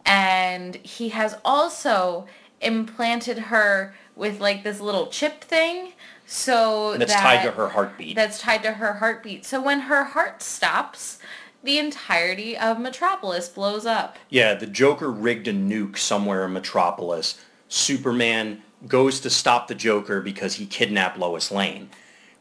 [0.06, 2.26] And he has also
[2.60, 5.92] implanted her with like this little chip thing
[6.32, 8.16] so That's that tied to her heartbeat.
[8.16, 9.44] that's tied to her heartbeat.
[9.44, 11.18] So when her heart stops,
[11.62, 14.16] the entirety of Metropolis blows up.
[14.30, 17.38] Yeah, the Joker rigged a nuke somewhere in Metropolis.
[17.68, 21.90] Superman goes to stop the Joker because he kidnapped Lois Lane.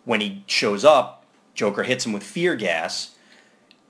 [0.06, 3.16] When he shows up, Joker hits him with fear gas,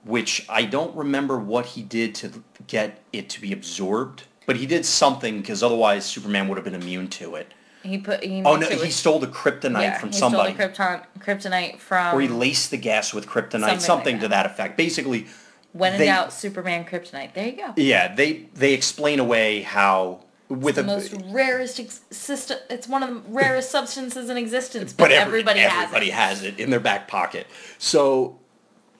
[0.04, 2.32] which I don't remember what he did to
[2.68, 6.76] get it to be absorbed, but he did something because otherwise Superman would have been
[6.76, 7.54] immune to it.
[7.84, 10.54] He put he Oh no, he stole the kryptonite yeah, from he somebody.
[10.54, 14.22] stole the krypton, kryptonite from or he laced the gas with kryptonite, Something something, like
[14.22, 14.78] to that effect.
[14.78, 15.26] Basically,
[15.74, 17.34] when in they- doubt Superman kryptonite.
[17.34, 17.74] There you go.
[17.76, 22.60] Yeah, they they explain away how with the a most rarest ex- system.
[22.70, 26.46] It's one of the rarest substances in existence, but, but every- everybody, everybody has it.
[26.46, 27.48] has it in their back pocket.
[27.80, 28.38] So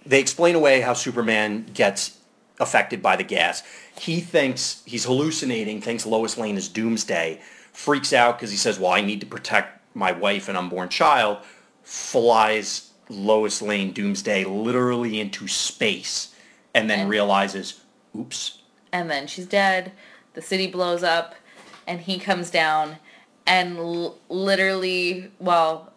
[0.06, 2.18] they explain away how Superman gets
[2.60, 3.64] affected by the gas.
[4.00, 7.40] He thinks he's hallucinating, thinks Lois Lane is Doomsday,
[7.74, 11.40] freaks out because he says, "Well, I need to protect my wife and unborn child."
[11.84, 16.30] Flies Lois Lane Doomsday literally into space,
[16.74, 17.82] and then And- realizes,
[18.18, 18.58] "Oops."
[18.94, 19.92] and then she's dead.
[20.34, 21.36] The city blows up,
[21.88, 22.98] and he comes down,
[23.46, 25.91] and l- literally, well,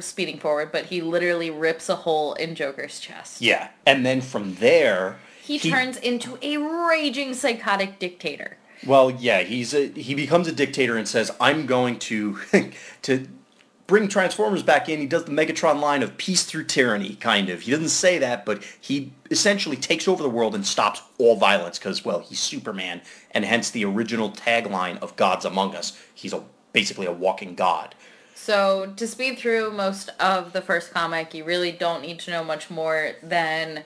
[0.00, 3.40] speeding forward, but he literally rips a hole in Joker's chest.
[3.40, 8.58] Yeah, and then from there, He, turns into a raging psychotic dictator.
[8.86, 12.38] Well, yeah, he's a he becomes a dictator and says, "I'm going to
[13.02, 13.26] to
[13.86, 17.62] bring Transformers back in." He does the Megatron line of peace through tyranny, kind of.
[17.62, 21.78] He doesn't say that, but he essentially takes over the world and stops all violence
[21.78, 23.00] because, well, he's Superman,
[23.32, 27.96] and hence the original tagline of "Gods Among Us." He's a basically a walking god.
[28.40, 32.44] So to speed through most of the first comic, you really don't need to know
[32.44, 33.84] much more than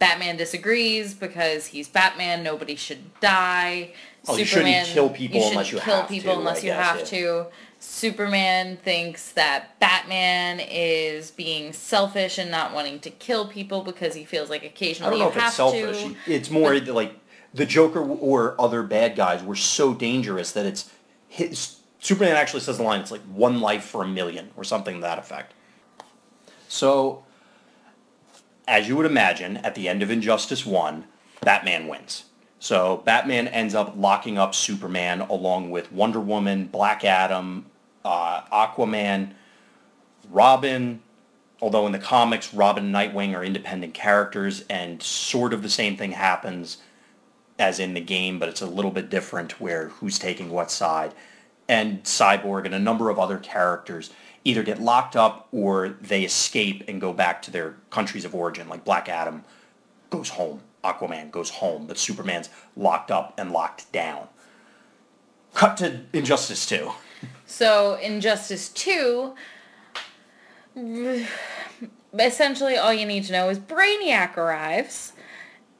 [0.00, 2.42] Batman disagrees because he's Batman.
[2.42, 3.92] Nobody should die.
[4.26, 6.84] Oh, you shouldn't kill people unless shouldn't you kill have people to, unless you guess,
[6.84, 7.04] have yeah.
[7.04, 7.46] to.
[7.78, 14.24] Superman thinks that Batman is being selfish and not wanting to kill people because he
[14.24, 16.02] feels like I occasionally don't know you if have it's selfish.
[16.02, 16.16] to.
[16.26, 17.14] It's more like
[17.54, 20.90] the Joker or other bad guys were so dangerous that it's
[21.28, 21.76] his.
[22.00, 25.00] Superman actually says the line, it's like one life for a million or something to
[25.02, 25.52] that effect.
[26.68, 27.24] So,
[28.66, 31.04] as you would imagine, at the end of Injustice 1,
[31.42, 32.24] Batman wins.
[32.58, 37.66] So, Batman ends up locking up Superman along with Wonder Woman, Black Adam,
[38.04, 39.32] uh, Aquaman,
[40.30, 41.02] Robin,
[41.60, 45.96] although in the comics, Robin and Nightwing are independent characters, and sort of the same
[45.96, 46.78] thing happens
[47.58, 51.12] as in the game, but it's a little bit different where who's taking what side.
[51.70, 54.10] And Cyborg and a number of other characters
[54.44, 58.68] either get locked up or they escape and go back to their countries of origin,
[58.68, 59.44] like Black Adam
[60.10, 64.26] goes home, Aquaman goes home, but Superman's locked up and locked down.
[65.54, 66.90] Cut to Injustice 2.
[67.46, 69.34] So Injustice 2,
[72.18, 75.12] essentially all you need to know is Brainiac arrives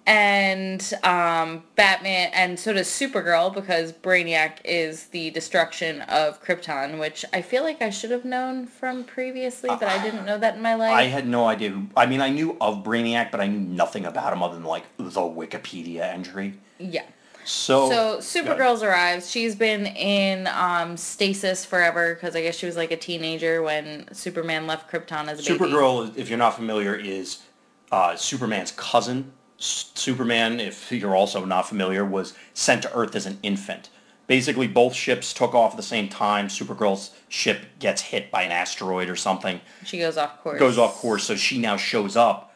[0.06, 7.24] and um, Batman, and so does Supergirl because Brainiac is the destruction of Krypton, which
[7.32, 10.62] I feel like I should have known from previously, but I didn't know that in
[10.62, 10.92] my life.
[10.92, 11.82] I had no idea.
[11.96, 14.84] I mean, I knew of Brainiac, but I knew nothing about him other than like
[14.96, 16.54] the Wikipedia entry.
[16.78, 17.04] yeah.
[17.44, 19.30] So, So Supergirl's arrives.
[19.30, 24.12] She's been in um, stasis forever because I guess she was like a teenager when
[24.12, 25.64] Superman left Krypton as a baby.
[25.64, 27.42] Supergirl, if you're not familiar, is
[27.90, 29.32] uh, Superman's cousin.
[29.60, 33.90] Superman, if you're also not familiar, was sent to Earth as an infant.
[34.26, 36.48] Basically, both ships took off at the same time.
[36.48, 40.58] Supergirl's ship gets hit by an asteroid or something, She goes off course.
[40.58, 42.54] goes off course, so she now shows up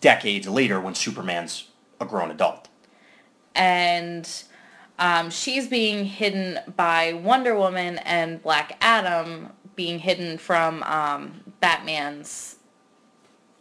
[0.00, 1.68] decades later when Superman's
[2.00, 2.68] a grown adult.
[3.54, 4.44] and
[4.98, 12.56] um, she's being hidden by Wonder Woman and Black Adam being hidden from um, Batman's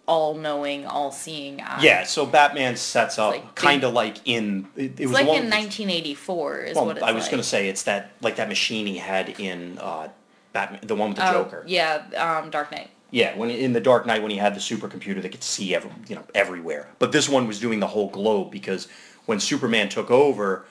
[0.08, 1.82] all-knowing, all-seeing eye.
[1.82, 5.38] Yeah, so Batman sets up like kind of like in it, it was like one
[5.43, 7.32] in 1984 is Well, what I was like.
[7.32, 10.10] gonna say it's that like that machine he had in uh,
[10.53, 11.64] Batman, the one with the Oh, Joker.
[11.68, 12.89] Yeah, um, Dark Knight.
[13.12, 15.91] Yeah, when in the Dark Knight when he had the supercomputer that could see every,
[16.08, 16.89] you know everywhere.
[16.99, 18.88] But this one was doing the whole globe because
[19.26, 20.66] when Superman took over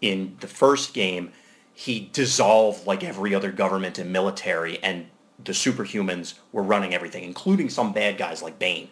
[0.00, 1.32] in the first game,
[1.74, 5.06] he dissolved like every other government and military, and
[5.44, 8.88] the superhumans were running everything, including some bad guys like Bane.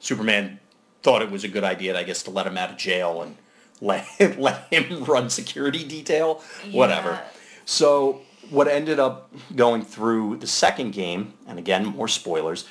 [0.00, 0.60] Superman
[1.02, 3.36] thought it was a good idea, I guess, to let him out of jail and
[3.80, 7.20] let let him run security detail, whatever.
[7.64, 12.66] So what ended up going through the second game, and again more spoilers,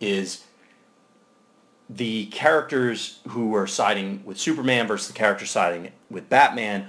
[0.00, 0.44] is
[1.88, 6.88] the characters who are siding with Superman versus the characters siding with Batman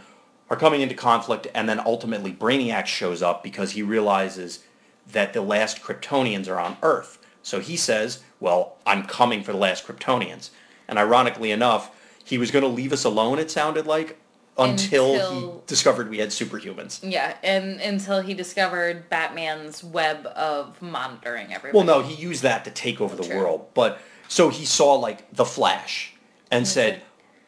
[0.50, 4.64] are coming into conflict, and then ultimately Brainiac shows up because he realizes
[5.12, 7.18] that the last Kryptonians are on Earth.
[7.42, 10.50] So he says, well, I'm coming for the last Kryptonians.
[10.88, 14.20] And ironically enough, he was going to leave us alone, it sounded like,
[14.58, 17.00] until, Until- he discovered we had superhumans.
[17.02, 21.78] Yeah, and until he discovered Batman's web of monitoring everybody.
[21.78, 23.38] Well, no, he used that to take over the True.
[23.38, 23.68] world.
[23.74, 26.14] But so he saw like the Flash
[26.52, 26.72] and mm-hmm.
[26.72, 27.02] said,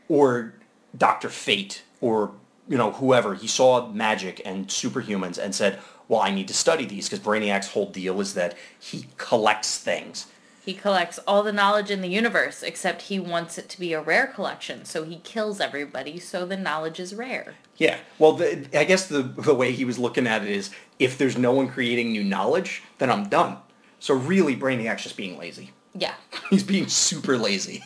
[0.07, 0.53] or
[0.97, 2.31] Doctor Fate, or
[2.67, 3.35] you know whoever.
[3.35, 5.79] He saw magic and superhumans and said,
[6.11, 10.27] "Well, I need to study these because Brainiac's whole deal is that he collects things."
[10.65, 14.01] He collects all the knowledge in the universe, except he wants it to be a
[14.01, 17.55] rare collection, so he kills everybody so the knowledge is rare.
[17.77, 17.97] Yeah.
[18.19, 21.37] Well, the, I guess the the way he was looking at it is, if there's
[21.37, 23.57] no one creating new knowledge, then I'm done.
[24.01, 25.71] So really, Brainiac's just being lazy.
[25.95, 26.15] Yeah.
[26.49, 27.83] He's being super lazy.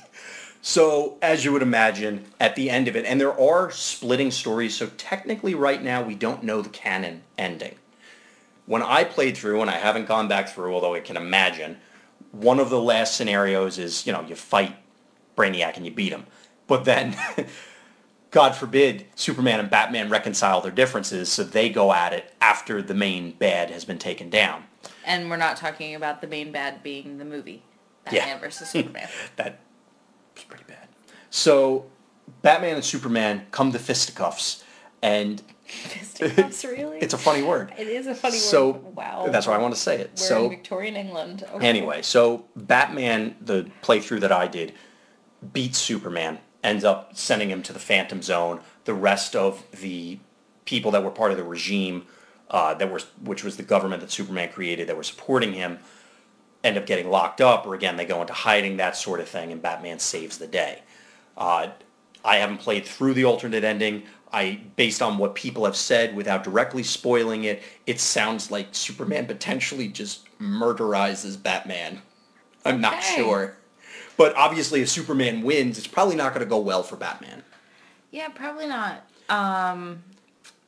[0.68, 4.76] So, as you would imagine, at the end of it, and there are splitting stories,
[4.76, 7.76] so technically right now we don't know the canon ending.
[8.66, 11.78] When I played through, and I haven't gone back through, although I can imagine,
[12.32, 14.76] one of the last scenarios is, you know, you fight
[15.38, 16.26] Brainiac and you beat him.
[16.68, 17.16] But then,
[18.32, 22.94] God forbid, Superman and Batman reconcile their differences, so they go at it after the
[22.94, 24.64] main bad has been taken down.
[25.06, 27.64] And we're not talking about the main bad being the movie.
[28.12, 28.26] Yeah.
[28.26, 29.08] Batman versus Superman.
[29.36, 29.60] that
[30.36, 30.88] was pretty bad.
[31.30, 31.86] So
[32.42, 34.64] Batman and Superman come to fisticuffs,
[35.02, 37.00] and Fisticuffs, really?
[37.00, 37.74] it's a funny word.
[37.78, 38.96] It is a funny so word.
[38.96, 39.28] Wow.
[39.30, 40.12] that's why I want to say it.
[40.12, 41.44] We're so in Victorian England.
[41.54, 41.68] Okay.
[41.68, 44.74] anyway, so Batman, the playthrough that I did,
[45.54, 48.60] beats Superman, ends up sending him to the Phantom Zone.
[48.86, 50.20] The rest of the
[50.66, 52.06] people that were part of the regime,
[52.52, 55.80] uh, that were which was the government that Superman created, that were supporting him,
[56.64, 59.52] end up getting locked up, or again they go into hiding, that sort of thing,
[59.52, 60.84] and Batman saves the day.
[61.36, 61.70] Uh,
[62.24, 64.04] I haven't played through the alternate ending.
[64.34, 69.28] I, based on what people have said, without directly spoiling it, it sounds like Superman
[69.28, 72.02] potentially just murderizes Batman.
[72.66, 73.56] I'm not sure,
[74.18, 77.44] but obviously, if Superman wins, it's probably not going to go well for Batman.
[78.12, 79.06] Yeah, probably not.
[79.30, 80.04] Um,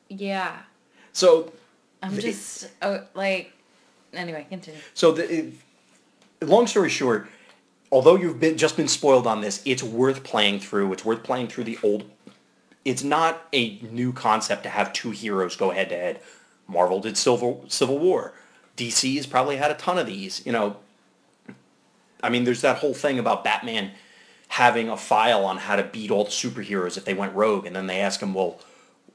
[0.08, 0.60] yeah.
[1.12, 1.52] So,
[2.02, 3.52] I'm The- just oh, like.
[4.14, 4.80] Anyway, continue.
[4.94, 5.52] so the
[6.40, 7.28] long story short,
[7.92, 10.92] although you've been just been spoiled on this, it's worth playing through.
[10.94, 12.08] It's worth playing through the old.
[12.88, 16.20] It's not a new concept to have two heroes go head to head.
[16.66, 18.32] Marvel did Civil Civil War.
[18.78, 20.44] DC has probably had a ton of these.
[20.46, 20.76] You know,
[22.22, 23.90] I mean, there's that whole thing about Batman
[24.48, 27.76] having a file on how to beat all the superheroes if they went rogue, and
[27.76, 28.58] then they ask him, "Well,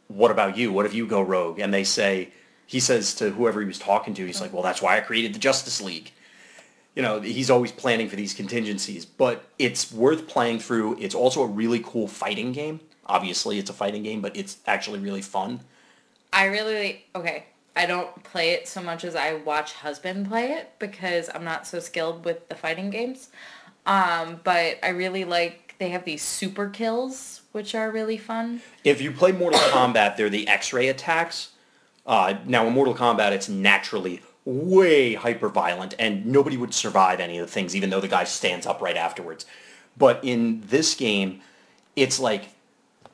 [0.07, 0.71] what about you?
[0.71, 2.29] What if you go rogue?" And they say,
[2.67, 5.33] he says to whoever he was talking to, he's like, "Well, that's why I created
[5.33, 6.11] the Justice League."
[6.95, 10.95] you know, he's always planning for these contingencies, but it's worth playing through.
[10.99, 12.81] It's also a really cool fighting game.
[13.05, 15.59] Obviously, it's a fighting game, but it's actually really fun.
[16.31, 17.45] I really okay.
[17.75, 21.65] I don't play it so much as I watch husband play it because I'm not
[21.65, 23.29] so skilled with the fighting games.
[23.85, 28.61] Um, but I really like they have these super kills which are really fun.
[28.83, 31.51] If you play Mortal Kombat, they're the X-ray attacks.
[32.05, 37.37] Uh, now, in Mortal Kombat, it's naturally way hyper violent, and nobody would survive any
[37.37, 39.45] of the things, even though the guy stands up right afterwards.
[39.95, 41.41] But in this game,
[41.95, 42.49] it's like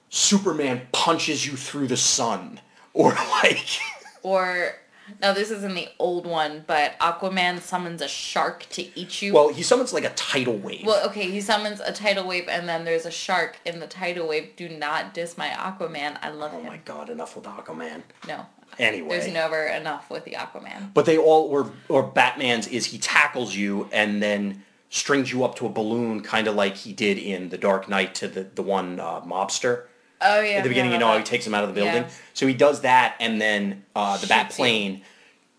[0.10, 2.60] Superman punches you through the sun,
[2.94, 3.80] or like.
[4.24, 4.76] Or
[5.22, 9.34] now this isn't the old one, but Aquaman summons a shark to eat you.
[9.34, 10.86] Well, he summons like a tidal wave.
[10.86, 14.28] Well, okay, he summons a tidal wave and then there's a shark in the tidal
[14.28, 14.56] wave.
[14.56, 16.18] Do not diss my Aquaman.
[16.22, 16.68] I love oh him.
[16.68, 18.04] Oh my god, enough with Aquaman.
[18.28, 18.46] No.
[18.78, 19.10] Anyway.
[19.10, 20.94] There's never enough with the Aquaman.
[20.94, 25.56] But they all, or, or Batman's is he tackles you and then strings you up
[25.56, 28.62] to a balloon, kind of like he did in The Dark Knight to the, the
[28.62, 29.86] one uh, mobster.
[30.22, 30.58] Oh yeah.
[30.58, 32.04] At the beginning, you know how he takes him out of the building?
[32.04, 32.10] Yeah.
[32.34, 34.56] So he does that, and then uh, the bat you.
[34.56, 35.02] plane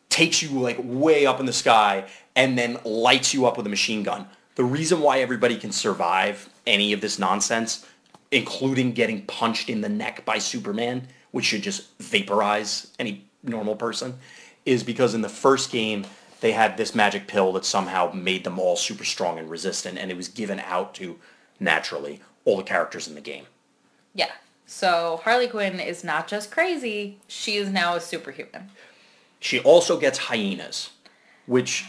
[0.09, 2.05] takes you like way up in the sky
[2.37, 4.27] and then lights you up with a machine gun.
[4.57, 7.87] The reason why everybody can survive any of this nonsense,
[8.31, 14.19] including getting punched in the neck by Superman, which should just vaporize any normal person,
[14.67, 16.05] is because in the first game
[16.41, 20.11] they had this magic pill that somehow made them all super strong and resistant, and
[20.11, 21.19] it was given out to
[21.61, 23.45] naturally all the characters in the game.
[24.15, 24.31] Yeah.
[24.73, 28.71] So Harley Quinn is not just crazy; she is now a superhuman.
[29.41, 30.91] She also gets hyenas,
[31.47, 31.85] which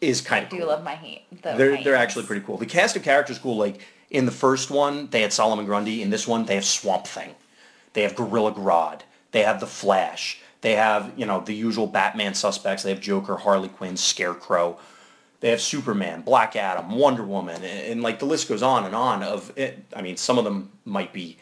[0.00, 0.66] is kind of I do cool.
[0.66, 1.22] love my hate.
[1.42, 2.58] The they're they're actually pretty cool.
[2.58, 3.56] The cast of characters cool.
[3.56, 6.02] Like in the first one, they had Solomon Grundy.
[6.02, 7.36] In this one, they have Swamp Thing.
[7.92, 9.02] They have Gorilla Grodd.
[9.30, 10.40] They have the Flash.
[10.62, 12.82] They have you know the usual Batman suspects.
[12.82, 14.80] They have Joker, Harley Quinn, Scarecrow.
[15.38, 18.96] They have Superman, Black Adam, Wonder Woman, and, and like the list goes on and
[18.96, 19.22] on.
[19.22, 21.38] Of it, I mean, some of them might be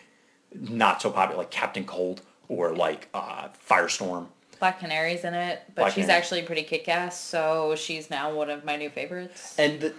[0.55, 4.27] not so popular, like Captain Cold or like uh, Firestorm.
[4.61, 6.19] Black Canary's in it, but Black she's Canary.
[6.19, 7.21] actually pretty kick-ass.
[7.21, 9.59] So she's now one of my new favorites.
[9.59, 9.95] And the,